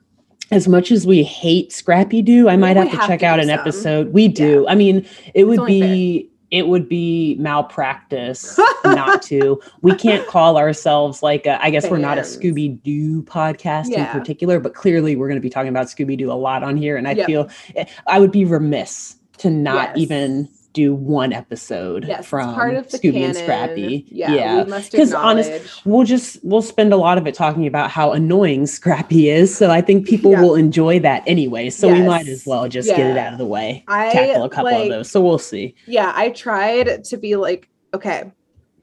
[0.51, 3.25] As much as we hate Scrappy Doo, I might we have to have check to
[3.27, 3.59] out an some.
[3.59, 4.13] episode.
[4.13, 4.67] We do.
[4.67, 9.61] I mean, it would only be it would be malpractice not to.
[9.81, 14.11] We can't call ourselves like a, I guess we're not a Scooby Doo podcast Yeah.
[14.13, 16.75] in particular, but clearly we're going to be talking about Scooby Doo a lot on
[16.77, 17.25] here, and I Yep.
[17.27, 19.97] feel eh, I would be remiss to not Yes.
[19.97, 23.23] even do one episode Yes, from part of Scooby canon.
[23.29, 24.05] and Scrappy.
[24.09, 27.89] Yeah, we must 'Cause honest- we'll just we'll spend a lot of it talking about
[27.89, 29.55] how annoying Scrappy is.
[29.55, 30.41] So I think people Yeah.
[30.43, 31.69] will enjoy that anyway.
[31.71, 33.83] So we might as well just get it out of the way.
[33.87, 35.09] I Tackle a couple like, of those.
[35.11, 35.73] So we'll see.
[35.87, 38.31] Yeah, I tried to be like, okay,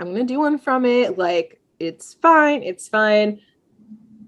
[0.00, 1.16] I'm gonna do one from it.
[1.16, 3.38] Like, it's fine, it's fine.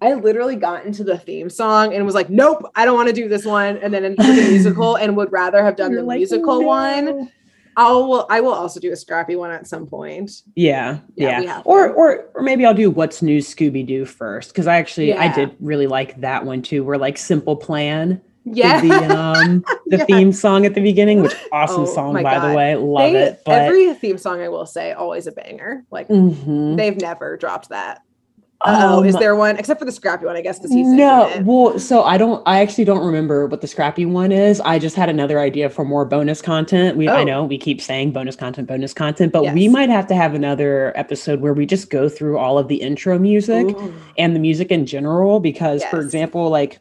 [0.00, 3.12] I literally got into the theme song and was like, nope, I don't want to
[3.14, 3.78] do this one.
[3.78, 7.32] And then into the musical and would rather have done You're the like, musical one.
[7.78, 10.42] I'll will I will also do a scrappy one at some point.
[10.56, 11.62] Yeah, Yeah, yeah.
[11.64, 15.32] or or or maybe I'll do what's new Scooby Doo first because I actually I
[15.32, 16.82] did really like that one too.
[16.84, 18.80] Where like Simple Plan Yeah.
[18.80, 20.04] the um the Yeah.
[20.06, 22.50] theme song at the beginning, which awesome Oh, song by God.
[22.50, 23.42] the way, love They- it.
[23.46, 25.84] But every theme song I will say always a banger.
[25.92, 26.76] Like Mhm.
[26.76, 28.02] they've never dropped that.
[28.66, 30.34] Oh, is Um, there one except for the scrappy one?
[30.34, 32.42] I guess because he's no, well, so I don't.
[32.44, 34.60] I actually don't remember what the scrappy one is.
[34.62, 36.96] I just had another idea for more bonus content.
[36.96, 37.24] We, I Oh.
[37.24, 40.92] know we keep saying bonus content, bonus content, but we might have to have another
[40.96, 43.94] episode where we just go through all of the intro music Ooh.
[44.18, 45.38] and the music in general.
[45.38, 46.80] Because, for example, like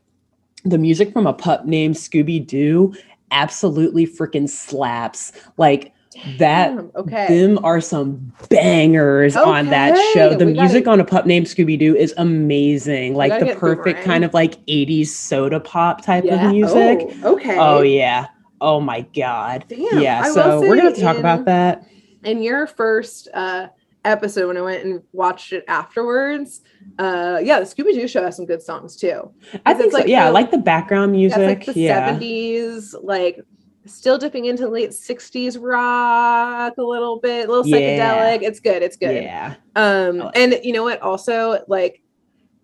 [0.65, 2.91] the music from a pup named Scooby Doo
[3.29, 5.31] absolutely freaking slaps.
[5.57, 5.93] Like
[6.37, 7.27] that Damn, okay.
[7.27, 10.35] them are some bangers on that show.
[10.35, 13.15] The we music gotta- on a pup named Scooby Doo is amazing.
[13.15, 16.45] Like the perfect kind of like 80s soda pop type Yeah.
[16.47, 16.99] of music.
[17.23, 17.57] Oh, okay.
[17.59, 18.27] Oh, yeah.
[18.59, 19.65] Oh my god.
[19.67, 20.01] Damn.
[20.01, 21.85] yeah, I so we're gonna have to talk about that.
[22.23, 23.67] in your first uh
[24.05, 26.61] episode when I went and watched it afterwards,
[26.97, 29.31] uh yeah, the Scooby Doo show has some good songs too.
[29.65, 29.99] I think so.
[29.99, 31.37] like yeah, I the- like the background music.
[31.37, 32.17] like the yeah.
[32.17, 33.41] 70s, like
[33.87, 38.37] still dipping into late 60s rock a little bit, a little Yeah.
[38.37, 38.43] psychedelic.
[38.43, 38.81] It's good.
[38.83, 39.23] It's good.
[39.23, 39.55] Yeah.
[39.75, 41.01] Um, like and you know what?
[41.01, 42.01] Also, like,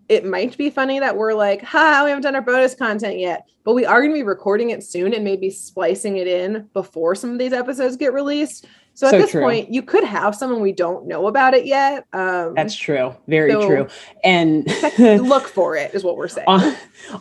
[0.08, 3.46] it might be funny that we're like, ha, we haven't done our bonus content yet,
[3.64, 7.14] but we are going to be recording it soon and maybe splicing it in before
[7.14, 8.66] some of these episodes get released.
[8.96, 9.42] So at So this true.
[9.42, 12.06] point, you could have someone we don't know about it yet.
[12.12, 13.14] Um, That's true.
[13.26, 13.86] Very So- true.
[14.22, 14.66] And
[14.98, 16.46] look for it, is what we're saying.
[16.46, 16.76] on,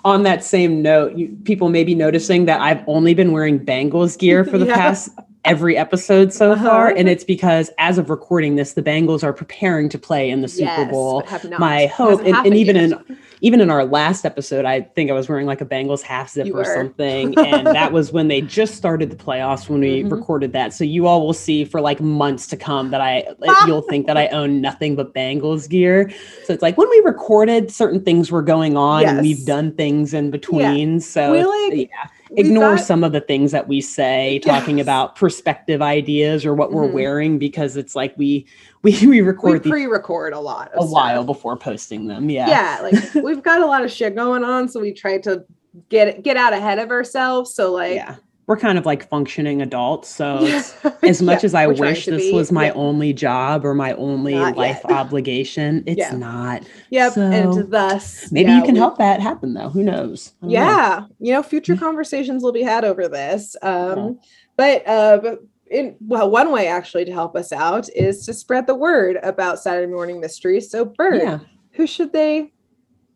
[0.06, 4.18] on that same note, you, people may be noticing that I've only been wearing Bengals
[4.20, 4.76] gear for the Yeah.
[4.76, 5.10] past
[5.46, 6.64] every episode so Uh-huh.
[6.66, 10.42] far, and it's because as of recording this, the Bengals are preparing to play in
[10.42, 11.20] the Super Yes, Bowl.
[11.22, 11.60] but have not.
[11.60, 12.92] My hope, and, and even yet.
[13.10, 16.30] in even in our last episode, I think I was wearing like a Bengals half
[16.30, 16.64] zip You or were.
[16.74, 20.12] something, and that was when they just started the playoffs when we Mhm.
[20.12, 20.74] recorded that.
[20.74, 23.26] So you all will see for like months to come that I
[23.68, 26.10] you'll think that I own nothing but Bengals gear.
[26.46, 30.14] So it's like when we recorded, certain things were going on, and we've done things
[30.14, 31.02] in between.
[31.02, 32.08] So We, like, yeah,
[32.38, 34.86] ignore got- some of the things that we say talking Yes.
[34.86, 36.94] about perspective ideas or what we're Mhm.
[36.94, 38.46] wearing because it's like we
[38.82, 42.30] we we we record these pre-record a lot a of while before posting them.
[42.30, 42.48] Yeah.
[42.50, 45.44] yeah like we've got a lot of shit going on so we try to
[45.90, 48.16] get get out ahead of ourselves so like yeah.
[48.46, 50.10] We're kind of like functioning adults.
[50.10, 50.64] So Yeah.
[51.04, 52.34] as much Yeah, as I wish this be.
[52.34, 52.76] was my Yep.
[52.76, 56.16] only job or my only Not life obligation, it's Yeah.
[56.16, 56.64] not.
[56.90, 59.70] yep So, and thus Maybe yeah, you can we- help that happen though.
[59.70, 60.34] Who knows?
[60.42, 60.54] Don't know.
[60.60, 64.10] yeah you know future conversations will be had over this um Yeah.
[64.58, 65.40] but uh but
[65.72, 69.58] in well one way actually to help us out is to spread the word about
[69.60, 71.40] saturday morning mysteries so bert Yeah.
[71.72, 72.52] who should they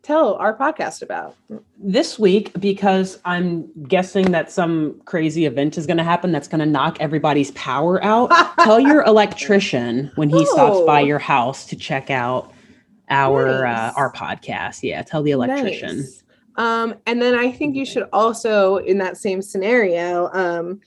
[0.08, 1.36] tell our podcast about
[1.78, 6.60] This week, because I'm guessing that some crazy event is going to happen that's going
[6.60, 8.32] to knock everybody's power out,
[8.62, 12.54] tell your electrician when he stops by your house to check out
[13.10, 13.92] our Nice.
[13.92, 14.82] uh, our podcast.
[14.82, 15.98] Yeah, tell the electrician.
[15.98, 16.24] Nice.
[16.56, 20.82] Um, and then I think you should also, in that same scenario, um,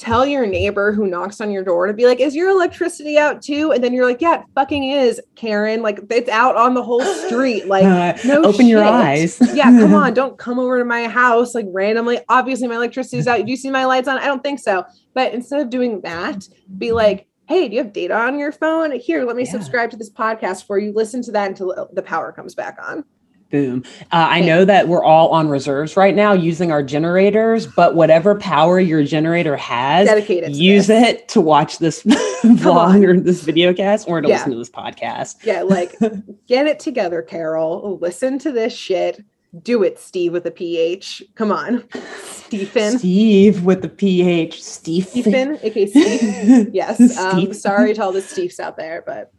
[0.00, 3.42] tell your neighbor who knocks on your door to be like, "Is your electricity out
[3.42, 5.82] too?" And then you're like, "Yeah, it fucking is, Karen.
[5.82, 7.66] Like it's out on the whole street.
[7.66, 9.38] Like, Uh, no open your eyes.
[9.54, 12.18] yeah, come on, don't come over to my house like randomly.
[12.28, 13.44] Obviously, my electricity's out.
[13.44, 14.18] Do you see my lights on?
[14.18, 14.84] I don't think so.
[15.14, 16.48] But instead of doing that,
[16.78, 18.92] be like." Hey, do you have data on your phone?
[18.92, 19.50] Here, let me Yeah.
[19.50, 20.92] subscribe to this podcast for you.
[20.92, 23.02] Listen to that until the power comes back on.
[23.50, 23.82] Boom.
[24.12, 28.36] Uh, I know that we're all on reserves right now using our generators, but whatever
[28.36, 30.54] power your generator has, Dedicated.
[30.54, 31.08] use this.
[31.08, 32.02] it to watch this
[32.44, 34.36] vlog or this video cast or to Yeah.
[34.36, 35.44] listen to this podcast.
[35.44, 35.96] Yeah, like
[36.46, 37.98] get it together, Carol.
[38.00, 39.22] Listen to this shit.
[39.64, 41.24] Do it, Steve with a PH.
[41.34, 41.82] Come on.
[42.22, 42.98] Stephen.
[42.98, 44.62] Steve with the PH.
[44.62, 46.70] Stephen, aka Steve.
[46.72, 47.18] Yes.
[47.18, 49.32] Um, sorry to all the Steves out there, but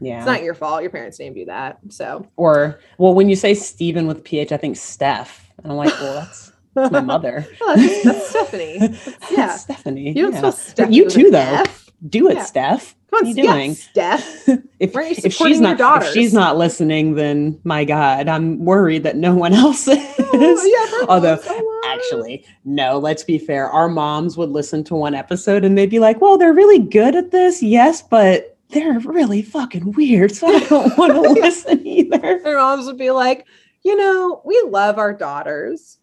[0.00, 0.18] Yeah.
[0.18, 0.82] it's not your fault.
[0.82, 1.78] Your parents named you that.
[1.88, 5.52] So or well, when you say Stephen with PH, I think Steph.
[5.62, 7.46] And I'm like, well, that's, that's my mother.
[7.60, 8.78] Oh, that's, that's Stephanie.
[8.78, 9.56] That's yeah.
[9.56, 10.08] Stephanie.
[10.08, 10.50] You don't yeah.
[10.50, 11.38] spell But you too, though.
[11.38, 11.90] F.
[12.08, 12.44] Do it, Yeah.
[12.44, 12.94] Steph.
[13.10, 13.74] Come on, What are you yeah, doing?
[13.74, 14.48] Steph.
[14.78, 19.34] if, if she's not if she's not listening, then my God, I'm worried that no
[19.34, 19.98] one else is.
[20.18, 21.38] Oh, yeah, Although
[21.86, 23.68] actually, no, let's be fair.
[23.68, 27.14] Our moms would listen to one episode and they'd be like, well, they're really good
[27.14, 27.62] at this.
[27.62, 30.32] Yes, but they're really fucking weird.
[30.34, 32.40] So I don't want to listen either.
[32.42, 33.46] Their moms would be like,
[33.82, 35.98] you know, we love our daughters.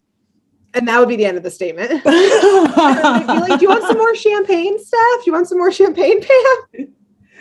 [0.74, 2.02] And that would be the end of the statement.
[3.42, 4.98] Like, do you want some more champagne, Steph?
[5.18, 6.88] Do you want some more champagne, Pam?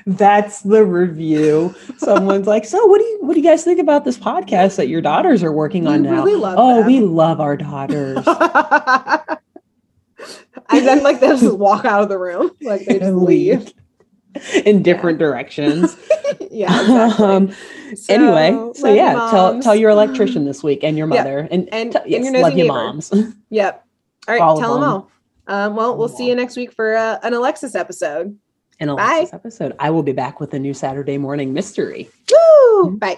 [0.06, 1.74] That's the review.
[1.98, 4.88] Someone's like, "So, what do you what do you guys think about this podcast that
[4.88, 6.86] your daughters are working on We now?" really oh, them.
[6.88, 8.18] we love our daughters.
[10.70, 12.52] and then like they'll just walk out of the room.
[12.62, 13.72] Like they just leave.
[14.66, 15.96] in different directions.
[16.52, 16.80] yeah.
[16.82, 17.26] Exactly.
[17.26, 17.52] Um,
[17.96, 21.24] So, anyway, so yeah, you, tell tell your electrician this week and your Yeah.
[21.24, 22.74] mother and And- t- and yes, your love your neighbor.
[22.74, 23.12] moms.
[23.50, 23.86] Yep.
[24.28, 24.42] All right.
[24.42, 24.90] All tell them them.
[24.92, 25.12] all.
[25.48, 28.38] Um, well, we'll see you next week for uh, an Alexis episode.
[28.80, 29.28] In a Bye.
[29.34, 32.10] episode, I will be back with a new Saturday morning mystery.
[32.32, 32.98] Woo!
[32.98, 33.18] Bye.